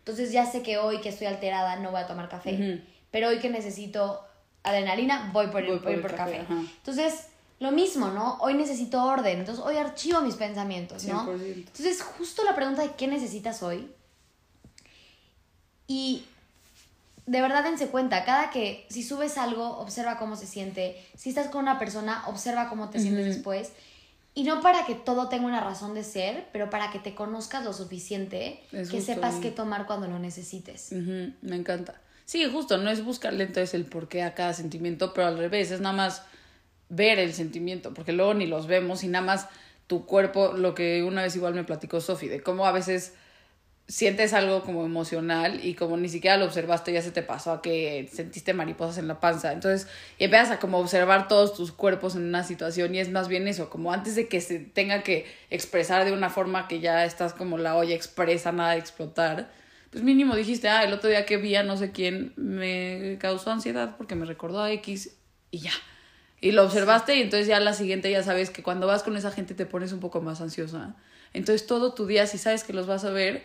Entonces 0.00 0.32
ya 0.32 0.46
sé 0.46 0.62
que 0.62 0.78
hoy 0.78 1.00
que 1.00 1.10
estoy 1.10 1.28
alterada 1.28 1.76
no 1.76 1.92
voy 1.92 2.00
a 2.00 2.08
tomar 2.08 2.28
café. 2.28 2.54
Ujú. 2.54 2.82
Pero 3.12 3.28
hoy 3.28 3.38
que 3.38 3.50
necesito 3.50 4.20
adrenalina, 4.64 5.30
voy 5.32 5.46
por, 5.46 5.60
el- 5.62 5.68
Voy 5.68 5.76
por 5.78 5.84
voy 5.86 5.94
el 5.94 6.00
por 6.00 6.14
café, 6.16 6.38
café. 6.38 6.52
Entonces, 6.78 7.28
lo 7.60 7.70
mismo, 7.70 8.08
¿no? 8.08 8.38
Hoy 8.40 8.54
necesito 8.54 9.00
orden. 9.04 9.38
Entonces, 9.38 9.64
hoy 9.64 9.76
archivo 9.76 10.22
mis 10.22 10.34
pensamientos, 10.34 11.04
¿no? 11.04 11.24
100%. 11.24 11.54
Entonces, 11.68 12.02
justo 12.02 12.42
la 12.42 12.56
pregunta 12.56 12.82
de 12.82 12.90
qué 12.96 13.06
necesitas 13.06 13.62
hoy. 13.62 13.88
Y 15.86 16.24
de 17.26 17.40
verdad 17.40 17.64
dense 17.64 17.88
cuenta, 17.88 18.24
cada 18.24 18.50
que 18.50 18.86
si 18.90 19.02
subes 19.02 19.38
algo, 19.38 19.78
observa 19.78 20.18
cómo 20.18 20.36
se 20.36 20.46
siente. 20.46 21.02
Si 21.16 21.30
estás 21.30 21.48
con 21.48 21.62
una 21.62 21.78
persona, 21.78 22.24
observa 22.26 22.68
cómo 22.68 22.90
te 22.90 23.00
sientes 23.00 23.26
después. 23.26 23.72
Y 24.34 24.42
no 24.42 24.60
para 24.60 24.84
que 24.84 24.94
todo 24.94 25.28
tenga 25.28 25.46
una 25.46 25.60
razón 25.60 25.94
de 25.94 26.02
ser, 26.02 26.48
pero 26.52 26.68
para 26.68 26.90
que 26.90 26.98
te 26.98 27.14
conozcas 27.14 27.64
lo 27.64 27.72
suficiente, 27.72 28.60
Es 28.72 28.90
que 28.90 28.98
justo 28.98 29.14
sepas 29.14 29.36
qué 29.36 29.50
tomar 29.50 29.86
cuando 29.86 30.08
lo 30.08 30.18
necesites. 30.18 30.90
Me 30.92 31.56
encanta. 31.56 32.00
Sí, 32.24 32.44
justo, 32.50 32.78
no 32.78 32.90
es 32.90 33.04
buscarle 33.04 33.44
entonces 33.44 33.74
el 33.74 33.84
porqué 33.84 34.22
a 34.22 34.34
cada 34.34 34.52
sentimiento, 34.52 35.12
pero 35.14 35.28
al 35.28 35.38
revés, 35.38 35.70
es 35.70 35.80
nada 35.80 35.94
más 35.94 36.22
ver 36.88 37.18
el 37.18 37.32
sentimiento, 37.32 37.94
porque 37.94 38.12
luego 38.12 38.34
ni 38.34 38.46
los 38.46 38.66
vemos 38.66 39.04
y 39.04 39.08
nada 39.08 39.24
más 39.24 39.48
tu 39.86 40.06
cuerpo, 40.06 40.52
lo 40.52 40.74
que 40.74 41.02
una 41.02 41.22
vez 41.22 41.36
igual 41.36 41.54
me 41.54 41.64
platicó 41.64 42.00
Sofi, 42.00 42.28
de 42.28 42.42
cómo 42.42 42.66
a 42.66 42.72
veces 42.72 43.14
sientes 43.86 44.32
algo 44.32 44.62
como 44.62 44.84
emocional 44.84 45.60
y 45.62 45.74
como 45.74 45.96
ni 45.96 46.08
siquiera 46.08 46.38
lo 46.38 46.46
observaste, 46.46 46.92
ya 46.92 47.02
se 47.02 47.10
te 47.10 47.22
pasó 47.22 47.52
a 47.52 47.62
que 47.62 48.08
sentiste 48.10 48.54
mariposas 48.54 48.98
en 48.98 49.08
la 49.08 49.20
panza. 49.20 49.52
Entonces, 49.52 49.88
y 50.18 50.24
empiezas 50.24 50.52
a 50.52 50.58
como 50.58 50.78
observar 50.78 51.28
todos 51.28 51.54
tus 51.54 51.70
cuerpos 51.70 52.16
en 52.16 52.22
una 52.22 52.44
situación 52.44 52.94
y 52.94 53.00
es 53.00 53.10
más 53.10 53.28
bien 53.28 53.46
eso, 53.46 53.68
como 53.68 53.92
antes 53.92 54.14
de 54.14 54.26
que 54.26 54.40
se 54.40 54.58
tenga 54.58 55.02
que 55.02 55.26
expresar 55.50 56.04
de 56.04 56.12
una 56.12 56.30
forma 56.30 56.66
que 56.66 56.80
ya 56.80 57.04
estás 57.04 57.34
como 57.34 57.58
la 57.58 57.76
olla 57.76 57.94
expresa, 57.94 58.52
nada 58.52 58.72
de 58.72 58.78
explotar. 58.78 59.50
Pues 59.90 60.02
mínimo 60.02 60.34
dijiste, 60.34 60.68
ah, 60.68 60.82
el 60.82 60.92
otro 60.92 61.10
día 61.10 61.26
que 61.26 61.36
vi 61.36 61.54
a 61.54 61.62
no 61.62 61.76
sé 61.76 61.92
quién 61.92 62.32
me 62.36 63.18
causó 63.20 63.50
ansiedad 63.50 63.96
porque 63.96 64.14
me 64.14 64.24
recordó 64.24 64.62
a 64.62 64.72
X 64.72 65.14
y 65.50 65.58
ya. 65.58 65.72
Y 66.40 66.52
lo 66.52 66.64
observaste 66.64 67.16
y 67.16 67.22
entonces 67.22 67.46
ya 67.46 67.60
la 67.60 67.74
siguiente 67.74 68.10
ya 68.10 68.22
sabes 68.22 68.50
que 68.50 68.62
cuando 68.62 68.86
vas 68.86 69.02
con 69.02 69.16
esa 69.16 69.30
gente 69.30 69.54
te 69.54 69.66
pones 69.66 69.92
un 69.92 70.00
poco 70.00 70.20
más 70.20 70.40
ansiosa. 70.40 70.96
Entonces 71.32 71.66
todo 71.66 71.94
tu 71.94 72.06
día, 72.06 72.26
si 72.26 72.38
sabes 72.38 72.64
que 72.64 72.72
los 72.72 72.86
vas 72.86 73.04
a 73.04 73.10
ver, 73.10 73.44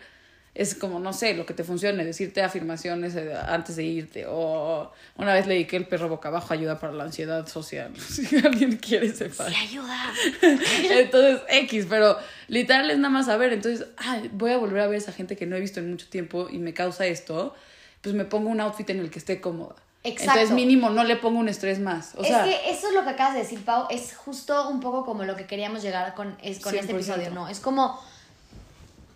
es 0.54 0.74
como, 0.74 0.98
no 0.98 1.12
sé, 1.12 1.34
lo 1.34 1.46
que 1.46 1.54
te 1.54 1.62
funcione, 1.62 2.04
decirte 2.04 2.42
afirmaciones 2.42 3.14
eh, 3.14 3.32
antes 3.46 3.76
de 3.76 3.84
irte. 3.84 4.26
O 4.28 4.90
una 5.16 5.32
vez 5.32 5.46
leí 5.46 5.64
que 5.64 5.76
el 5.76 5.86
perro 5.86 6.08
boca 6.08 6.28
abajo 6.28 6.52
ayuda 6.52 6.78
para 6.80 6.92
la 6.92 7.04
ansiedad 7.04 7.46
social. 7.46 7.92
Si 8.00 8.36
alguien 8.36 8.76
quiere 8.76 9.12
sepa. 9.12 9.48
¡Sí, 9.48 9.54
ayuda! 9.54 10.12
Entonces, 10.90 11.40
X, 11.48 11.86
pero 11.88 12.16
literal 12.48 12.90
es 12.90 12.98
nada 12.98 13.10
más 13.10 13.26
saber. 13.26 13.52
Entonces, 13.52 13.86
ay, 13.96 14.28
voy 14.32 14.50
a 14.50 14.58
volver 14.58 14.80
a 14.80 14.86
ver 14.86 14.96
a 14.96 14.98
esa 14.98 15.12
gente 15.12 15.36
que 15.36 15.46
no 15.46 15.56
he 15.56 15.60
visto 15.60 15.78
en 15.78 15.90
mucho 15.90 16.08
tiempo 16.08 16.48
y 16.50 16.58
me 16.58 16.74
causa 16.74 17.06
esto. 17.06 17.54
Pues 18.00 18.14
me 18.14 18.24
pongo 18.24 18.50
un 18.50 18.60
outfit 18.60 18.90
en 18.90 18.98
el 18.98 19.10
que 19.10 19.20
esté 19.20 19.40
cómoda. 19.40 19.76
Exacto. 20.02 20.32
Entonces, 20.32 20.50
mínimo, 20.50 20.90
no 20.90 21.04
le 21.04 21.16
pongo 21.16 21.38
un 21.38 21.48
estrés 21.48 21.78
más. 21.78 22.14
O 22.16 22.24
sea, 22.24 22.46
es 22.46 22.54
que 22.54 22.70
eso 22.70 22.88
es 22.88 22.94
lo 22.94 23.04
que 23.04 23.10
acabas 23.10 23.34
de 23.34 23.40
decir, 23.40 23.62
Pau. 23.64 23.86
Es 23.90 24.16
justo 24.16 24.68
un 24.68 24.80
poco 24.80 25.04
como 25.04 25.24
lo 25.24 25.36
que 25.36 25.46
queríamos 25.46 25.82
llegar 25.82 26.14
con, 26.14 26.36
es, 26.42 26.58
con 26.58 26.74
este 26.74 26.92
100%. 26.92 26.96
episodio, 26.96 27.30
¿no? 27.30 27.48
Es 27.48 27.60
como 27.60 28.00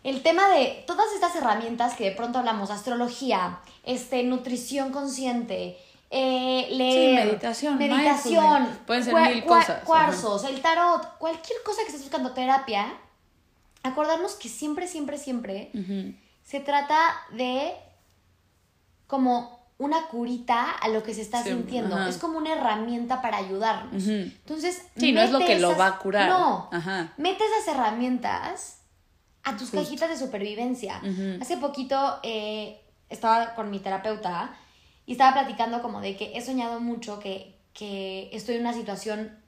el 0.04 0.22
tema 0.22 0.48
de 0.50 0.84
todas 0.86 1.06
estas 1.14 1.34
herramientas 1.34 1.94
que 1.94 2.04
de 2.04 2.10
pronto 2.12 2.38
hablamos, 2.38 2.70
astrología, 2.70 3.58
este, 3.82 4.22
nutrición 4.22 4.92
consciente, 4.92 5.76
eh, 6.10 6.68
leer, 6.70 7.24
meditación, 7.26 7.76
meditación, 7.78 8.44
mindfulness. 8.44 8.78
Pueden 8.86 9.04
ser 9.04 9.14
mil 9.14 9.44
cosas, 9.44 9.82
cuarzos, 9.84 10.44
el 10.44 10.60
tarot, 10.60 11.18
cualquier 11.18 11.58
cosa 11.64 11.80
que 11.82 11.88
estés 11.88 12.02
buscando 12.02 12.30
terapia, 12.32 12.92
acordarnos 13.82 14.34
que 14.34 14.48
siempre, 14.48 14.86
siempre, 14.86 15.18
siempre 15.18 15.70
se 16.44 16.60
trata 16.60 16.96
de 17.32 17.72
como 19.06 19.64
una 19.78 20.06
curita 20.06 20.70
a 20.70 20.88
lo 20.88 21.02
que 21.02 21.14
se 21.14 21.22
está 21.22 21.42
Sí, 21.42 21.48
sintiendo. 21.50 21.96
ajá. 21.96 22.08
Es 22.08 22.18
como 22.18 22.38
una 22.38 22.52
herramienta 22.52 23.20
para 23.20 23.38
ayudarnos. 23.38 24.06
Entonces, 24.06 24.82
Sí, 24.96 25.12
no 25.12 25.20
es 25.20 25.30
lo 25.32 25.40
que 25.40 25.58
lo 25.58 25.76
va 25.76 25.86
a 25.88 25.98
curar. 25.98 26.28
No, 26.28 26.68
Ajá. 26.72 27.12
mete 27.16 27.42
esas 27.44 27.74
herramientas 27.74 28.78
a 29.44 29.52
tus 29.52 29.70
Justo. 29.70 29.78
cajitas 29.78 30.08
de 30.08 30.16
supervivencia. 30.16 31.00
Ujú. 31.02 31.38
Hace 31.40 31.56
poquito 31.58 32.18
eh, 32.22 32.80
estaba 33.10 33.54
con 33.54 33.70
mi 33.70 33.78
terapeuta 33.78 34.54
y 35.06 35.12
estaba 35.12 35.34
platicando 35.34 35.82
como 35.82 36.00
de 36.00 36.16
que 36.16 36.36
he 36.36 36.40
soñado 36.40 36.80
mucho 36.80 37.18
que, 37.20 37.54
que 37.74 38.30
estoy 38.32 38.56
en 38.56 38.62
una 38.62 38.72
situación 38.72 39.38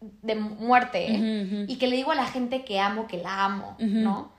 de 0.00 0.34
muerte 0.34 1.06
Ujú, 1.10 1.56
ujú. 1.56 1.64
y 1.72 1.76
que 1.78 1.86
le 1.88 1.96
digo 1.96 2.12
a 2.12 2.14
la 2.14 2.26
gente 2.26 2.64
que 2.64 2.78
amo, 2.78 3.06
que 3.06 3.16
la 3.18 3.44
amo. 3.44 3.76
¿no? 3.78 4.32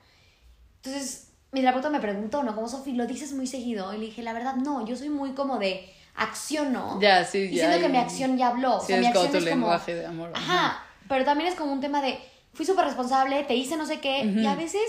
Entonces, 0.76 1.32
mi 1.50 1.60
terapeuta 1.60 1.90
me 1.90 2.00
preguntó, 2.00 2.42
¿no? 2.42 2.54
Como 2.54 2.68
Sofi, 2.68 2.92
lo 2.92 3.06
dices 3.06 3.32
muy 3.32 3.46
seguido. 3.46 3.92
Y 3.94 3.98
le 3.98 4.06
dije, 4.06 4.22
la 4.22 4.32
verdad, 4.32 4.54
no, 4.56 4.86
yo 4.86 4.96
soy 4.96 5.08
muy 5.08 5.32
como 5.32 5.58
de 5.58 5.92
acción, 6.14 6.72
¿no? 6.72 7.00
Ya, 7.00 7.24
sí, 7.24 7.38
Y 7.50 7.56
ya. 7.56 7.66
siento 7.68 7.80
que 7.86 7.92
mi 7.92 7.98
acción 7.98 8.36
ya 8.38 8.48
habló. 8.48 8.76
O 8.76 8.80
Sí, 8.80 8.88
sea, 8.88 9.00
mi 9.00 9.06
es 9.06 9.12
como 9.12 9.24
acción 9.24 9.42
tu 9.42 9.48
es 9.48 9.52
como... 9.52 9.66
lenguaje 9.66 9.94
de 9.94 10.06
amor. 10.06 10.30
Ajá, 10.34 10.82
pero 11.08 11.24
también 11.24 11.48
es 11.50 11.56
como 11.56 11.72
un 11.72 11.80
tema 11.80 12.00
de, 12.02 12.18
fui 12.52 12.64
súper 12.64 12.84
responsable, 12.84 13.42
te 13.44 13.54
hice 13.56 13.76
no 13.76 13.86
sé 13.86 13.98
qué, 14.00 14.24
y 14.24 14.46
a 14.46 14.54
veces 14.54 14.82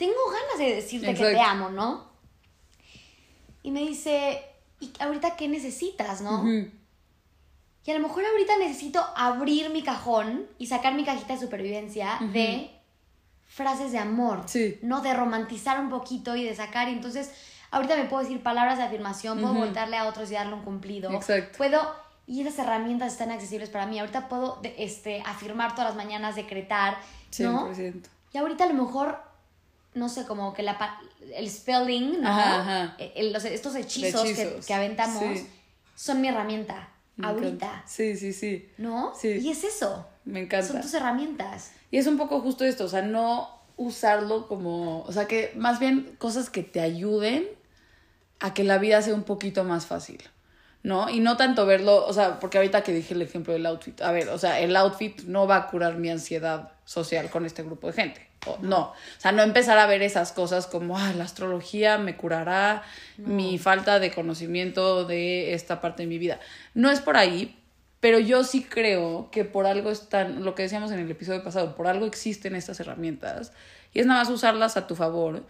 tengo 0.00 0.14
ganas 0.32 0.58
de 0.58 0.74
decirte 0.76 1.12
que 1.14 1.22
te 1.22 1.40
amo, 1.42 1.68
¿no? 1.68 2.06
Y 3.62 3.70
me 3.70 3.80
dice, 3.80 4.42
¿y 4.80 4.90
ahorita 4.98 5.36
qué 5.36 5.46
necesitas, 5.46 6.22
no? 6.22 6.42
Y 6.48 7.90
a 7.90 7.94
lo 7.94 8.00
mejor 8.00 8.24
ahorita 8.24 8.56
necesito 8.56 9.04
abrir 9.14 9.68
mi 9.68 9.82
cajón 9.82 10.46
y 10.56 10.68
sacar 10.68 10.94
mi 10.94 11.04
cajita 11.04 11.34
de 11.34 11.40
supervivencia 11.40 12.18
de 12.32 12.70
frases 13.46 13.92
de 13.92 13.98
amor, 13.98 14.44
Sí. 14.46 14.78
¿no? 14.80 15.02
De 15.02 15.12
romantizar 15.12 15.78
un 15.78 15.90
poquito 15.90 16.34
y 16.34 16.44
de 16.44 16.54
sacar. 16.54 16.88
Y 16.88 16.92
entonces, 16.92 17.30
ahorita 17.70 17.94
me 17.96 18.04
puedo 18.04 18.22
decir 18.22 18.42
palabras 18.42 18.78
de 18.78 18.84
afirmación, 18.84 19.38
puedo 19.38 19.52
Ujú. 19.52 19.64
voltarle 19.64 19.98
a 19.98 20.06
otros 20.08 20.30
y 20.30 20.34
darle 20.34 20.54
un 20.54 20.62
cumplido. 20.62 21.10
Exacto. 21.12 21.58
Puedo, 21.58 21.94
y 22.26 22.40
esas 22.40 22.58
herramientas 22.60 23.12
están 23.12 23.30
accesibles 23.32 23.68
para 23.68 23.84
mí. 23.86 23.98
Ahorita 23.98 24.30
puedo 24.30 24.60
este, 24.78 25.22
afirmar 25.26 25.74
todas 25.74 25.94
las 25.94 25.96
mañanas, 26.02 26.36
decretar, 26.36 26.96
¿no? 27.40 27.68
100%. 27.74 28.08
Y 28.32 28.38
ahorita 28.38 28.64
a 28.64 28.68
lo 28.68 28.74
mejor, 28.82 29.29
no 29.94 30.08
sé, 30.08 30.24
como 30.26 30.52
que 30.54 30.62
la, 30.62 30.78
pa- 30.78 31.00
el 31.34 31.48
spelling, 31.50 32.20
¿no? 32.22 32.28
Ajá, 32.28 32.60
ajá. 32.60 32.96
El- 32.98 33.32
los- 33.32 33.44
estos 33.44 33.74
hechizos, 33.74 34.22
que- 34.22 34.60
Que, 34.66 34.74
aventamos 34.74 35.22
sí. 35.38 35.46
son 35.94 36.20
mi 36.20 36.28
herramienta. 36.28 36.88
Me 37.16 37.26
ahorita. 37.26 37.48
encanta. 37.48 37.84
Sí, 37.86 38.16
sí, 38.16 38.32
sí. 38.32 38.70
¿No? 38.78 39.12
Sí. 39.14 39.28
Y 39.42 39.50
es 39.50 39.64
eso. 39.64 40.06
Me 40.24 40.40
encanta. 40.40 40.66
Son 40.66 40.80
tus 40.80 40.94
herramientas. 40.94 41.72
Y 41.90 41.98
es 41.98 42.06
un 42.06 42.16
poco 42.16 42.40
justo 42.40 42.64
esto, 42.64 42.84
o 42.84 42.88
sea, 42.88 43.02
no 43.02 43.60
usarlo 43.76 44.46
como, 44.48 45.02
o 45.02 45.12
sea, 45.12 45.26
que 45.26 45.52
más 45.56 45.80
bien 45.80 46.14
cosas 46.18 46.50
que 46.50 46.62
te 46.62 46.80
ayuden 46.80 47.46
a 48.38 48.54
que 48.54 48.62
la 48.64 48.78
vida 48.78 49.02
sea 49.02 49.14
un 49.14 49.24
poquito 49.24 49.64
más 49.64 49.86
fácil, 49.86 50.22
¿no? 50.82 51.10
Y 51.10 51.20
no 51.20 51.36
tanto 51.36 51.66
verlo, 51.66 52.06
o 52.06 52.12
sea, 52.12 52.38
porque 52.40 52.58
ahorita 52.58 52.82
que 52.82 52.92
dije 52.92 53.12
el 53.14 53.22
ejemplo 53.22 53.52
del 53.52 53.66
outfit, 53.66 54.00
a 54.02 54.12
ver, 54.12 54.28
o 54.30 54.38
sea, 54.38 54.60
el 54.60 54.74
outfit 54.76 55.22
no 55.24 55.46
va 55.46 55.56
a 55.56 55.66
curar 55.68 55.96
mi 55.96 56.08
ansiedad 56.10 56.72
social 56.84 57.28
con 57.30 57.44
este 57.44 57.62
grupo 57.62 57.88
de 57.88 57.92
gente. 57.94 58.28
O, 58.46 58.58
no, 58.62 58.80
o 58.80 58.94
sea, 59.18 59.32
no 59.32 59.42
empezar 59.42 59.78
a 59.78 59.86
ver 59.86 60.00
esas 60.02 60.32
cosas 60.32 60.66
como, 60.66 60.98
ah, 60.98 61.12
la 61.14 61.24
astrología 61.24 61.98
me 61.98 62.16
curará 62.16 62.82
mi 63.18 63.58
falta 63.58 64.00
de 64.00 64.12
conocimiento 64.12 65.04
de 65.04 65.52
esta 65.52 65.80
parte 65.80 66.04
de 66.04 66.08
mi 66.08 66.18
vida. 66.18 66.40
No 66.72 66.90
es 66.90 67.00
por 67.00 67.18
ahí, 67.18 67.58
pero 68.00 68.18
yo 68.18 68.44
sí 68.44 68.62
creo 68.62 69.30
que 69.30 69.44
por 69.44 69.66
algo 69.66 69.90
están, 69.90 70.42
lo 70.42 70.54
que 70.54 70.62
decíamos 70.62 70.90
en 70.90 71.00
el 71.00 71.10
episodio 71.10 71.44
pasado, 71.44 71.76
por 71.76 71.86
algo 71.86 72.06
existen 72.06 72.56
estas 72.56 72.80
herramientas 72.80 73.52
y 73.92 74.00
es 74.00 74.06
nada 74.06 74.20
más 74.20 74.30
usarlas 74.30 74.76
a 74.76 74.86
tu 74.86 74.96
favor 74.96 75.44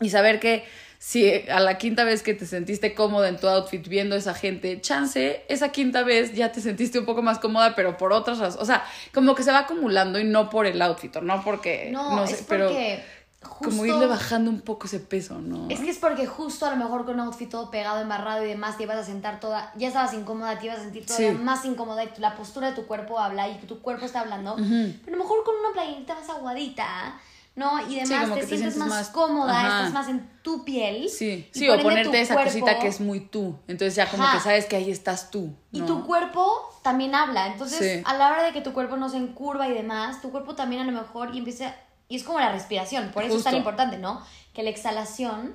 Y 0.00 0.10
saber 0.10 0.40
que 0.40 0.64
si 1.06 1.30
a 1.50 1.60
la 1.60 1.76
quinta 1.76 2.02
vez 2.04 2.22
que 2.22 2.32
te 2.32 2.46
sentiste 2.46 2.94
cómoda 2.94 3.28
en 3.28 3.36
tu 3.36 3.46
outfit 3.46 3.86
viendo 3.86 4.14
a 4.14 4.18
esa 4.18 4.32
gente, 4.32 4.80
chance, 4.80 5.44
esa 5.50 5.68
quinta 5.68 6.02
vez 6.02 6.32
ya 6.32 6.50
te 6.50 6.62
sentiste 6.62 6.98
un 6.98 7.04
poco 7.04 7.20
más 7.20 7.38
cómoda, 7.38 7.74
pero 7.74 7.98
por 7.98 8.14
otras 8.14 8.38
razones. 8.38 8.62
O 8.62 8.64
sea, 8.64 8.82
como 9.12 9.34
que 9.34 9.42
se 9.42 9.52
va 9.52 9.58
acumulando 9.58 10.18
y 10.18 10.24
no 10.24 10.48
por 10.48 10.64
el 10.64 10.80
outfit, 10.80 11.14
no 11.16 11.44
porque. 11.44 11.90
No, 11.92 12.16
No, 12.16 12.24
es 12.24 12.30
sé, 12.30 12.44
pero 12.48 12.68
porque 12.68 13.04
justo... 13.42 13.64
como 13.68 13.84
irle 13.84 14.06
bajando 14.06 14.50
un 14.50 14.62
poco 14.62 14.86
ese 14.86 14.98
peso, 14.98 15.38
¿no? 15.42 15.68
Es 15.68 15.80
que 15.80 15.90
es 15.90 15.98
porque 15.98 16.24
justo 16.26 16.64
a 16.64 16.70
lo 16.70 16.76
mejor 16.76 17.04
con 17.04 17.16
un 17.16 17.20
outfit 17.26 17.50
todo 17.50 17.70
pegado, 17.70 18.00
embarrado 18.00 18.42
y 18.42 18.48
demás, 18.48 18.78
te 18.78 18.84
ibas 18.84 18.96
a 18.96 19.04
sentar 19.04 19.40
toda, 19.40 19.74
ya 19.76 19.88
estabas 19.88 20.14
incómoda, 20.14 20.58
te 20.58 20.64
ibas 20.64 20.78
a 20.78 20.82
sentir 20.84 21.04
todavía 21.04 21.32
Sí. 21.32 21.36
más 21.36 21.66
incómoda 21.66 22.02
y 22.02 22.08
la 22.18 22.34
postura 22.34 22.70
de 22.70 22.76
tu 22.76 22.86
cuerpo 22.86 23.18
habla 23.20 23.46
y 23.50 23.58
tu 23.58 23.82
cuerpo 23.82 24.06
está 24.06 24.20
hablando. 24.20 24.56
Pero 24.56 24.64
a 25.06 25.10
lo 25.10 25.18
mejor 25.18 25.44
con 25.44 25.54
una 25.56 25.74
playerita 25.74 26.14
más 26.14 26.30
aguadita, 26.30 27.20
¿no? 27.56 27.80
Y 27.88 27.96
demás 28.00 28.08
te, 28.08 28.34
sientes 28.34 28.48
sientes 28.48 28.76
más, 28.76 28.88
más- 28.88 29.08
cómoda, 29.10 29.58
Ajá. 29.58 29.78
estás 29.78 29.92
más 29.92 30.08
en 30.08 30.28
tu 30.42 30.64
piel. 30.64 31.08
Sí, 31.08 31.48
sí, 31.52 31.68
o 31.68 31.80
ponerte 31.80 32.20
esa 32.20 32.34
cuerpo- 32.34 32.50
cosita 32.50 32.78
que 32.80 32.88
es 32.88 33.00
muy 33.00 33.20
tú. 33.20 33.56
Entonces 33.68 33.94
ya 33.94 34.10
como 34.10 34.24
Ajá. 34.24 34.36
que 34.38 34.42
sabes 34.44 34.66
que 34.66 34.76
ahí 34.76 34.90
estás 34.90 35.30
tú. 35.30 35.54
Y 35.72 35.80
tu 35.82 36.04
cuerpo 36.06 36.52
también 36.82 37.14
habla. 37.14 37.46
Entonces, 37.46 37.78
Sí. 37.98 38.02
a 38.04 38.14
la 38.16 38.28
hora 38.28 38.42
de 38.42 38.52
que 38.52 38.60
tu 38.60 38.72
cuerpo 38.72 38.96
no 38.96 39.08
se 39.08 39.16
encurva 39.18 39.68
y 39.68 39.72
demás, 39.72 40.20
tu 40.20 40.30
cuerpo 40.30 40.54
también 40.54 40.82
a 40.82 40.84
lo 40.84 40.92
mejor 40.92 41.34
y 41.34 41.38
empieza. 41.38 41.74
Y 42.08 42.16
es 42.16 42.24
como 42.24 42.38
la 42.40 42.50
respiración. 42.52 43.10
Por 43.12 43.22
eso 43.24 43.36
es 43.36 43.44
tan 43.44 43.52
Justo. 43.54 43.58
importante, 43.58 43.98
¿no? 43.98 44.20
Que 44.52 44.62
la 44.62 44.70
exhalación 44.70 45.54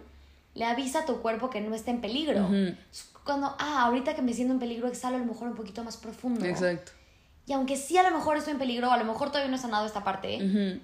le 0.56 0.66
avisa 0.66 1.00
a 1.00 1.06
tu 1.06 1.22
cuerpo 1.22 1.50
que 1.50 1.62
no 1.62 1.76
está 1.76 1.92
en 1.92 2.02
peligro. 2.02 2.46
Ujú. 2.46 2.76
Cuando, 3.24 3.56
ah, 3.60 3.84
ahorita 3.84 4.16
que 4.16 4.22
me 4.24 4.34
siento 4.34 4.54
en 4.54 4.60
peligro, 4.60 4.88
exhalo 4.88 5.18
a 5.18 5.20
lo 5.20 5.26
mejor 5.26 5.50
un 5.50 5.56
poquito 5.56 5.84
más 5.84 5.98
profundo. 5.98 6.44
Exacto. 6.46 6.94
Y 7.46 7.54
aunque 7.54 7.76
sí 7.78 7.98
a 7.98 8.04
lo 8.04 8.16
mejor 8.16 8.38
estoy 8.38 8.54
en 8.54 8.60
peligro, 8.60 8.92
a 8.92 8.98
lo 8.98 9.06
mejor 9.06 9.30
todavía 9.30 9.50
no 9.50 9.56
he 9.58 9.60
sanado 9.60 9.86
esta 9.86 10.04
parte, 10.04 10.38
Ujú. 10.38 10.80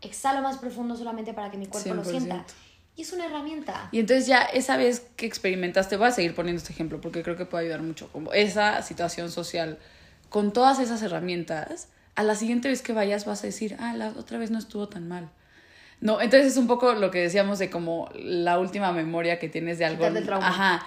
Exhalo 0.00 0.42
más 0.42 0.58
profundo 0.58 0.96
solamente 0.96 1.32
para 1.34 1.50
que 1.50 1.58
mi 1.58 1.66
cuerpo 1.66 1.94
lo 1.94 2.04
sienta. 2.04 2.36
100%. 2.36 2.44
Y 2.96 3.02
es 3.02 3.12
una 3.12 3.26
herramienta. 3.26 3.88
Y 3.92 4.00
entonces 4.00 4.26
ya 4.26 4.42
esa 4.42 4.78
vez 4.78 5.06
que 5.16 5.26
experimentaste, 5.26 5.98
voy 5.98 6.08
a 6.08 6.12
seguir 6.12 6.34
poniendo 6.34 6.60
este 6.60 6.72
ejemplo 6.72 7.00
porque 7.00 7.22
creo 7.22 7.36
que 7.36 7.44
puede 7.44 7.64
ayudar 7.64 7.82
mucho, 7.82 8.08
como 8.10 8.32
esa 8.32 8.80
situación 8.82 9.30
social, 9.30 9.78
con 10.30 10.52
todas 10.52 10.78
esas 10.78 11.02
herramientas, 11.02 11.88
a 12.14 12.22
la 12.22 12.34
siguiente 12.34 12.68
vez 12.68 12.80
que 12.80 12.94
vayas 12.94 13.26
vas 13.26 13.44
a 13.44 13.46
decir, 13.46 13.76
ah, 13.78 13.94
la 13.94 14.08
otra 14.08 14.38
vez 14.38 14.50
no 14.50 14.58
estuvo 14.58 14.88
tan 14.88 15.08
mal. 15.08 15.28
No, 16.00 16.20
entonces 16.20 16.52
es 16.52 16.56
un 16.56 16.66
poco 16.66 16.94
lo 16.94 17.10
que 17.10 17.20
decíamos 17.20 17.58
de 17.58 17.68
como 17.68 18.08
la 18.14 18.58
última 18.58 18.92
memoria 18.92 19.38
que 19.38 19.48
tienes 19.48 19.78
de 19.78 19.84
algo. 19.84 20.06
Ajá. 20.40 20.86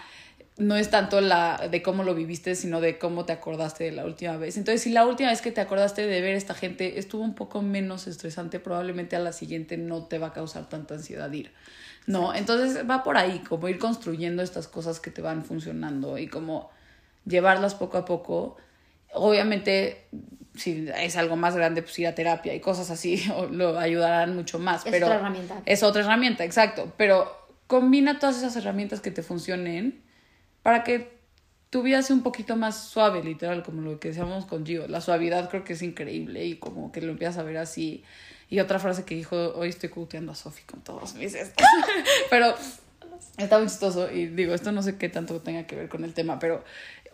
No 0.59 0.75
es 0.75 0.89
tanto 0.89 1.21
la 1.21 1.69
de 1.71 1.81
cómo 1.81 2.03
lo 2.03 2.13
viviste, 2.13 2.53
sino 2.53 2.81
de 2.81 2.97
cómo 2.97 3.25
te 3.25 3.33
acordaste 3.33 3.85
de 3.85 3.91
la 3.93 4.05
última 4.05 4.37
vez. 4.37 4.57
Entonces, 4.57 4.81
si 4.81 4.91
la 4.91 5.05
última 5.05 5.29
vez 5.29 5.41
que 5.41 5.51
te 5.51 5.61
acordaste 5.61 6.05
de 6.05 6.21
ver 6.21 6.35
a 6.35 6.37
esta 6.37 6.53
gente 6.53 6.99
estuvo 6.99 7.23
un 7.23 7.33
poco 7.33 7.61
menos 7.61 8.07
estresante, 8.07 8.59
probablemente 8.59 9.15
a 9.15 9.19
la 9.19 9.31
siguiente 9.31 9.77
no 9.77 10.03
te 10.03 10.19
va 10.19 10.27
a 10.27 10.33
causar 10.33 10.67
tanta 10.67 10.95
ansiedad 10.95 11.31
ir. 11.31 11.51
No, 12.07 12.33
entonces 12.35 12.89
va 12.89 13.03
por 13.03 13.17
ahí, 13.17 13.39
como 13.39 13.69
ir 13.69 13.79
construyendo 13.79 14.43
estas 14.43 14.67
cosas 14.67 14.99
que 14.99 15.11
te 15.11 15.21
van 15.21 15.45
funcionando 15.45 16.17
y 16.17 16.27
como 16.27 16.69
llevarlas 17.25 17.75
poco 17.75 17.97
a 17.97 18.05
poco. 18.05 18.57
Obviamente, 19.13 20.07
si 20.55 20.89
es 20.97 21.15
algo 21.15 21.35
más 21.35 21.55
grande, 21.55 21.81
pues 21.81 21.97
ir 21.99 22.07
a 22.07 22.15
terapia 22.15 22.53
y 22.53 22.59
cosas 22.59 22.89
así 22.91 23.23
lo 23.51 23.79
ayudarán 23.79 24.35
mucho 24.35 24.59
más. 24.59 24.85
Es 24.85 24.91
pero 24.91 25.05
otra 25.05 25.19
herramienta. 25.19 25.61
Es 25.65 25.83
otra 25.83 26.01
herramienta, 26.01 26.43
exacto. 26.43 26.91
Pero 26.97 27.31
combina 27.67 28.19
todas 28.19 28.37
esas 28.37 28.55
herramientas 28.55 28.99
que 28.99 29.11
te 29.11 29.23
funcionen 29.23 30.01
para 30.69 30.83
que 30.83 31.17
tu 31.71 31.81
vida 31.81 32.03
sea 32.03 32.15
un 32.15 32.21
poquito 32.21 32.55
más 32.55 32.89
suave, 32.89 33.23
literal, 33.23 33.63
como 33.63 33.81
lo 33.81 33.99
que 33.99 34.09
decíamos 34.09 34.45
con 34.45 34.67
Gio. 34.67 34.87
La 34.87 35.01
suavidad 35.01 35.49
creo 35.49 35.63
que 35.63 35.73
es 35.73 35.81
increíble 35.81 36.45
y 36.45 36.57
como 36.57 36.91
que 36.91 37.01
lo 37.01 37.09
empiezas 37.09 37.39
a 37.39 37.41
ver 37.41 37.57
así. 37.57 38.03
Y 38.51 38.59
otra 38.59 38.77
frase 38.77 39.03
que 39.03 39.15
dijo, 39.15 39.35
hoy 39.55 39.69
estoy 39.69 39.89
cuteando 39.89 40.31
a 40.31 40.35
Sofi 40.35 40.61
con 40.65 40.81
todos 40.81 41.15
mis... 41.15 41.35
pero 42.29 42.53
está 43.39 43.57
muy 43.57 43.67
chistoso 43.67 44.11
y 44.11 44.27
digo, 44.27 44.53
esto 44.53 44.71
no 44.71 44.83
sé 44.83 44.99
qué 44.99 45.09
tanto 45.09 45.41
tenga 45.41 45.65
que 45.65 45.75
ver 45.75 45.89
con 45.89 46.03
el 46.03 46.13
tema, 46.13 46.37
pero 46.37 46.63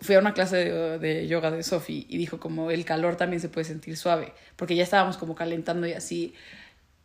fui 0.01 0.15
a 0.15 0.19
una 0.19 0.33
clase 0.33 0.57
de, 0.57 0.99
de 0.99 1.27
yoga 1.29 1.51
de 1.51 1.63
Sofi 1.63 2.05
y 2.09 2.17
dijo 2.17 2.41
como 2.41 2.71
el 2.71 2.83
calor 2.83 3.15
también 3.15 3.39
se 3.39 3.47
puede 3.47 3.63
sentir 3.63 3.95
suave, 3.95 4.33
porque 4.57 4.75
ya 4.75 4.83
estábamos 4.83 5.15
como 5.15 5.33
calentando 5.33 5.87
y 5.87 5.93
así. 5.93 6.33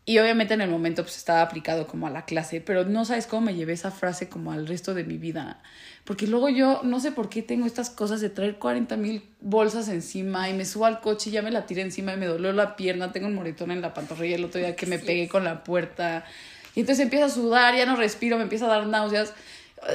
Y 0.06 0.18
obviamente 0.18 0.54
en 0.54 0.60
el 0.60 0.70
momento 0.70 1.02
pues 1.02 1.16
estaba 1.16 1.42
aplicado 1.42 1.86
como 1.86 2.06
a 2.06 2.10
la 2.10 2.24
clase, 2.24 2.60
pero 2.60 2.84
no 2.84 3.04
sabes 3.04 3.26
cómo 3.26 3.42
me 3.42 3.54
llevé 3.54 3.74
esa 3.74 3.90
frase 3.90 4.28
como 4.28 4.50
al 4.50 4.66
resto 4.66 4.94
de 4.94 5.04
mi 5.04 5.18
vida. 5.18 5.62
Porque 6.04 6.26
luego 6.26 6.48
yo 6.48 6.80
no 6.82 6.98
sé 7.00 7.12
por 7.12 7.28
qué 7.28 7.42
tengo 7.42 7.66
estas 7.66 7.90
cosas 7.90 8.20
de 8.20 8.30
traer 8.30 8.58
40 8.58 8.96
mil 8.96 9.22
bolsas 9.40 9.88
encima 9.88 10.48
y 10.48 10.54
me 10.54 10.64
subo 10.64 10.86
al 10.86 11.00
coche 11.00 11.30
y 11.30 11.34
ya 11.34 11.42
me 11.42 11.50
la 11.50 11.66
tiré 11.66 11.82
encima 11.82 12.14
y 12.14 12.16
me 12.16 12.26
dolió 12.26 12.52
la 12.52 12.74
pierna, 12.76 13.12
tengo 13.12 13.26
un 13.26 13.34
moretón 13.34 13.70
en 13.70 13.82
la 13.82 13.94
pantorrilla 13.94 14.36
el 14.36 14.44
otro 14.44 14.58
día 14.58 14.74
que 14.74 14.86
me 14.86 14.98
pegué 14.98 15.28
con 15.28 15.44
la 15.44 15.62
puerta. 15.62 16.24
Y 16.74 16.80
entonces 16.80 17.04
empiezo 17.04 17.26
a 17.26 17.28
sudar, 17.28 17.76
ya 17.76 17.84
no 17.84 17.94
respiro, 17.96 18.36
me 18.36 18.44
empieza 18.44 18.64
a 18.64 18.68
dar 18.68 18.86
náuseas. 18.86 19.34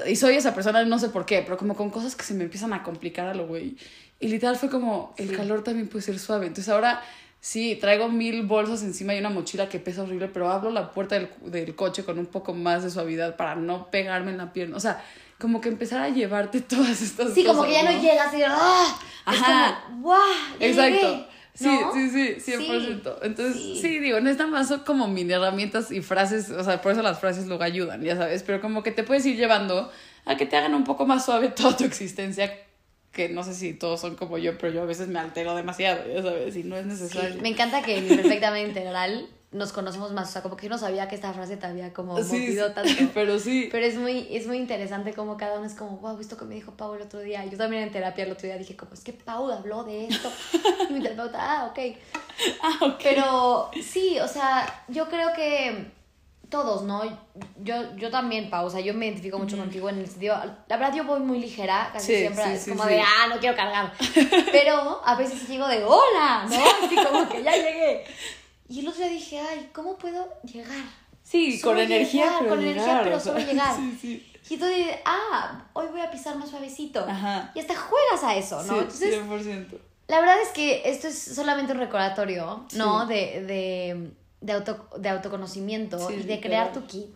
Y 0.08 0.16
soy 0.16 0.36
esa 0.36 0.54
persona, 0.54 0.84
no 0.86 1.00
sé 1.00 1.10
por 1.10 1.26
qué, 1.26 1.42
pero 1.42 1.58
como 1.58 1.76
con 1.76 1.90
cosas 1.90 2.16
que 2.16 2.24
se 2.24 2.34
me 2.34 2.44
empiezan 2.44 2.74
a 2.74 2.84
complicar 2.84 3.28
a 3.28 3.34
lo 3.34 3.48
güey. 3.48 3.76
Y 4.20 4.28
literal 4.28 4.56
fue 4.56 4.70
como, 4.70 5.14
el 5.18 5.36
calor 5.36 5.64
también 5.64 5.88
puede 5.88 6.04
ser 6.04 6.20
suave. 6.20 6.48
Entonces 6.48 6.72
ahora 6.72 7.02
sí, 7.46 7.78
traigo 7.80 8.10
mil 8.10 8.42
bolsas 8.42 8.82
encima 8.82 9.14
y 9.14 9.20
una 9.20 9.30
mochila 9.30 9.70
que 9.70 9.78
pesa 9.80 10.02
horrible, 10.02 10.28
pero 10.30 10.50
abro 10.50 10.72
la 10.72 10.92
puerta 10.92 11.14
del, 11.14 11.30
del 11.44 11.76
coche 11.76 12.04
con 12.04 12.18
un 12.18 12.26
poco 12.26 12.56
más 12.56 12.82
de 12.84 12.90
suavidad 12.90 13.36
para 13.36 13.54
no 13.54 13.92
pegarme 13.92 14.32
en 14.32 14.38
la 14.38 14.52
pierna. 14.52 14.78
O 14.78 14.80
sea, 14.80 15.04
como 15.40 15.62
que 15.62 15.70
empezar 15.70 16.02
a 16.02 16.10
llevarte 16.10 16.62
todas 16.74 17.00
estas 17.04 17.36
Sí, 17.36 17.44
cosas. 17.44 17.58
como 17.58 17.68
que 17.68 17.74
ya 17.74 17.84
no, 17.84 18.02
llegas 18.02 18.34
y 18.34 18.42
¡ah! 18.42 18.98
Ajá. 19.26 19.70
Es 19.70 19.74
como, 19.86 20.02
¡guau! 20.02 20.22
Exacto. 20.60 21.08
llegué", 21.08 21.28
Sí, 21.54 21.66
¿no? 21.68 21.94
sí, 21.94 22.10
sí, 22.40 22.52
100%. 22.52 23.18
Entonces, 23.22 23.56
sí. 23.62 23.80
sí. 23.80 24.00
digo, 24.00 24.20
no 24.22 24.30
están 24.32 24.50
más 24.50 24.74
como 24.84 25.08
mini 25.08 25.32
herramientas 25.34 25.92
y 25.92 26.02
frases, 26.02 26.50
o 26.50 26.64
sea, 26.64 26.82
por 26.82 26.94
eso 26.94 27.04
las 27.04 27.20
frases 27.20 27.46
luego 27.46 27.62
ayudan, 27.64 28.02
ya 28.02 28.18
sabes, 28.18 28.42
pero 28.42 28.60
como 28.60 28.82
que 28.82 28.92
te 28.92 29.04
puedes 29.04 29.24
ir 29.28 29.38
llevando 29.38 29.90
a 30.26 30.36
que 30.36 30.48
te 30.48 30.58
hagan 30.58 30.74
un 30.74 30.84
poco 30.84 31.06
más 31.06 31.24
suave 31.26 31.48
toda 31.56 31.78
tu 31.78 31.84
existencia, 31.86 32.52
que 33.16 33.30
no 33.30 33.44
sé 33.44 33.54
si 33.56 33.74
todos 33.74 34.02
son 34.02 34.16
como 34.16 34.38
yo, 34.38 34.58
pero 34.58 34.74
yo 34.74 34.82
a 34.82 34.86
veces 34.86 35.08
me 35.08 35.18
altero 35.20 35.56
demasiado, 35.56 36.02
ya 36.14 36.22
sabes, 36.22 36.56
y 36.56 36.64
no 36.64 36.76
es 36.76 36.84
Sí, 36.84 36.90
necesario. 36.90 37.42
me 37.42 37.50
encanta 37.50 37.82
que 37.82 37.98
en 37.98 38.08
Perfectamente 38.08 38.68
Integral 38.68 39.28
nos 39.52 39.72
conocemos 39.72 40.12
más. 40.12 40.28
O 40.28 40.32
sea, 40.34 40.42
como 40.42 40.58
que 40.58 40.66
yo 40.66 40.70
no 40.70 40.78
sabía 40.78 41.08
que 41.08 41.16
esta 41.16 41.32
frase 41.32 41.56
te 41.56 41.66
había 41.66 41.94
como 41.94 42.22
Sí, 42.22 42.34
movido 42.40 42.68
sí, 42.68 42.74
tanto. 42.76 42.92
pero 43.14 43.40
sí. 43.40 43.70
Pero 43.72 43.86
es 43.86 43.96
muy, 43.96 44.28
es 44.30 44.48
muy 44.48 44.58
interesante 44.58 45.14
como 45.14 45.38
cada 45.38 45.58
uno 45.60 45.66
es 45.66 45.76
como, 45.76 45.98
wow, 46.00 46.20
esto 46.20 46.36
que 46.36 46.44
me 46.44 46.56
dijo 46.56 46.72
Pau 46.74 46.94
el 46.96 47.04
otro 47.04 47.22
día. 47.22 47.46
Yo 47.46 47.58
también 47.58 47.84
en 47.84 47.92
terapia 47.92 48.26
el 48.26 48.34
otro 48.34 48.48
día 48.48 48.58
dije 48.58 48.76
como, 48.76 48.94
es 48.94 49.00
que 49.00 49.14
Pau 49.14 49.50
habló 49.50 49.86
de 49.86 50.08
esto. 50.08 50.30
Y 50.90 50.94
mi 50.94 51.02
terapeuta, 51.02 51.38
ah, 51.40 51.72
ok. 51.72 51.80
Ah, 52.62 52.78
ok. 52.82 53.00
Pero 53.02 53.72
sí, 53.82 54.20
o 54.20 54.28
sea, 54.28 54.84
yo 54.90 55.08
creo 55.08 55.32
que 55.34 55.86
todos, 56.56 56.84
¿no? 56.84 57.04
Yo, 57.62 57.96
yo 57.98 58.10
también, 58.10 58.50
Pau, 58.50 58.68
o 58.68 58.70
sea, 58.70 58.80
yo 58.80 58.94
me 58.94 59.08
identifico 59.08 59.38
mucho 59.38 59.58
contigo 59.58 59.90
en 59.90 60.00
el 60.00 60.08
sentido, 60.08 60.38
la 60.68 60.78
verdad 60.78 60.96
yo 60.96 61.04
voy 61.04 61.20
muy 61.20 61.40
ligera, 61.40 61.90
casi 61.92 62.14
Sí, 62.14 62.20
siempre 62.20 62.44
sí, 62.46 62.52
es 62.52 62.64
sí, 62.64 62.70
como 62.72 62.86
de, 62.86 63.02
ah, 63.02 63.28
no 63.30 63.38
quiero 63.40 63.58
cargar. 63.58 63.92
Pero 64.52 65.02
a 65.04 65.16
veces 65.16 65.46
llego 65.50 65.68
de, 65.68 65.84
hola, 65.84 66.46
¿no? 66.50 66.56
Así 66.56 66.96
como 66.96 67.28
que 67.28 67.44
ya 67.44 67.52
llegué. 67.52 68.06
Y 68.70 68.80
el 68.80 68.88
otro 68.88 69.02
día 69.02 69.10
dije, 69.10 69.40
ay, 69.40 69.70
¿cómo 69.74 69.98
puedo 69.98 70.30
llegar? 70.44 70.78
Sí, 71.24 71.60
Solo 71.60 71.74
con 71.74 71.84
energía, 71.84 72.26
llegar, 72.26 72.40
pero 72.40 72.50
con 72.52 72.60
energía, 72.64 72.86
llegar, 72.86 73.04
pero 73.04 73.18
o 73.18 73.20
sea, 73.20 73.34
solo 73.34 73.46
llegar. 73.46 73.76
Sí, 73.78 73.98
sí. 74.02 74.32
Y 74.48 74.54
entonces, 74.54 74.96
ah, 75.06 75.66
hoy 75.74 75.88
voy 75.88 76.02
a 76.02 76.12
pisar 76.12 76.38
más 76.38 76.50
suavecito. 76.50 77.04
Ajá. 77.06 77.52
Y 77.54 77.60
hasta 77.60 77.76
juegas 77.76 78.24
a 78.24 78.36
eso, 78.36 78.62
¿no? 78.64 78.74
Sí, 78.92 79.06
Entonces, 79.10 79.24
100%. 79.24 79.80
la 80.08 80.20
verdad 80.20 80.36
es 80.42 80.50
que 80.50 80.84
esto 80.86 81.08
es 81.08 81.20
solamente 81.20 81.74
un 81.74 81.80
recordatorio, 81.80 82.66
¿no? 82.74 83.08
De, 83.08 83.42
de, 83.42 84.12
de, 84.46 84.54
auto, 84.54 84.88
de 84.98 85.10
autoconocimiento 85.10 86.00
Sí, 86.08 86.16
y 86.16 86.24
de 86.24 86.40
crear 86.40 86.72
tu 86.74 86.86
kit. 86.86 87.10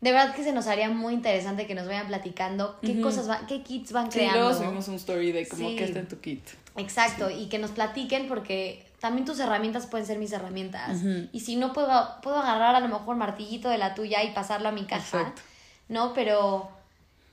De 0.00 0.10
verdad 0.10 0.34
que 0.34 0.42
se 0.42 0.52
nos 0.52 0.66
haría 0.66 0.88
muy 0.90 1.14
interesante 1.14 1.66
que 1.66 1.74
nos 1.76 1.86
vayan 1.86 2.08
platicando 2.08 2.76
qué 2.82 3.00
cosas 3.00 3.28
van, 3.28 3.46
qué 3.46 3.62
kits 3.62 3.92
van 3.92 4.10
Sí, 4.10 4.18
creando. 4.18 4.40
luego 4.40 4.54
subimos 4.58 4.88
un 4.88 4.94
story 4.96 5.30
de 5.30 5.46
como 5.46 5.68
Sí. 5.68 5.78
está 5.78 6.00
en 6.00 6.08
tu 6.08 6.18
kit. 6.20 6.42
Exacto, 6.76 7.30
y 7.30 7.48
que 7.48 7.58
nos 7.58 7.70
platiquen 7.70 8.26
porque 8.26 8.84
también 9.00 9.24
tus 9.24 9.38
herramientas 9.38 9.86
pueden 9.86 10.06
ser 10.06 10.18
mis 10.18 10.32
herramientas. 10.32 11.00
Y 11.32 11.40
si 11.40 11.54
no 11.56 11.72
puedo, 11.72 12.20
puedo 12.22 12.36
agarrar 12.38 12.74
a 12.74 12.80
lo 12.80 12.88
mejor 12.88 13.14
martillito 13.16 13.68
de 13.68 13.78
la 13.78 13.94
tuya 13.94 14.22
y 14.24 14.32
pasarlo 14.32 14.68
a 14.68 14.72
mi 14.72 14.86
caja, 14.86 15.18
Exacto. 15.20 15.42
¿no? 15.88 16.14
Pero 16.14 16.68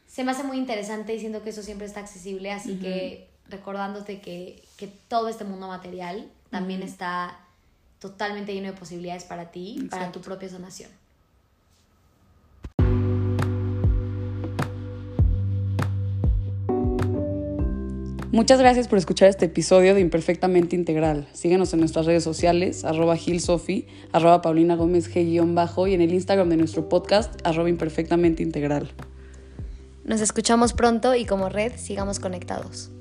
se 0.08 0.24
me 0.24 0.32
hace 0.32 0.44
muy 0.44 0.58
interesante 0.58 1.15
y 1.15 1.20
siento 1.20 1.42
que 1.44 1.50
eso 1.52 1.63
siempre 1.63 1.88
está 1.88 2.00
accesible, 2.02 2.52
así 2.52 2.78
que 2.78 3.30
recordándote 3.48 4.20
que, 4.22 4.63
que 4.78 4.86
todo 4.88 5.28
este 5.28 5.44
mundo 5.44 5.68
material 5.68 6.28
también 6.52 6.84
está 6.84 7.39
totalmente 8.00 8.54
lleno 8.54 8.68
de 8.68 8.74
posibilidades 8.74 9.26
para 9.26 9.52
ti, 9.52 9.76
para 9.90 10.04
Exacto. 10.04 10.20
tu 10.20 10.26
propia 10.26 10.50
sanación. 10.50 10.90
Muchas 18.32 18.60
gracias 18.60 18.88
por 18.88 19.00
escuchar 19.00 19.28
este 19.28 19.46
episodio 19.46 19.96
de 19.96 20.02
Imperfectamente 20.02 20.76
Integral. 20.76 21.28
Síguenos 21.34 21.74
en 21.74 21.80
nuestras 21.80 22.06
redes 22.06 22.24
sociales, 22.24 22.86
arroba 22.86 23.18
gilsofi, 23.18 23.88
arroba 24.12 24.44
paulina 24.44 24.76
gómez 24.76 25.12
g-bajo 25.12 25.88
y 25.88 25.96
en 25.96 26.02
el 26.02 26.14
Instagram 26.14 26.48
de 26.48 26.58
nuestro 26.58 26.88
podcast, 26.90 27.34
arroba 27.44 27.70
imperfectamente 27.70 28.44
integral. 28.44 28.92
Nos 30.06 30.22
escuchamos 30.22 30.74
pronto 30.74 31.16
y 31.16 31.26
como 31.26 31.50
red 31.50 31.74
sigamos 31.76 32.20
conectados. 32.20 32.92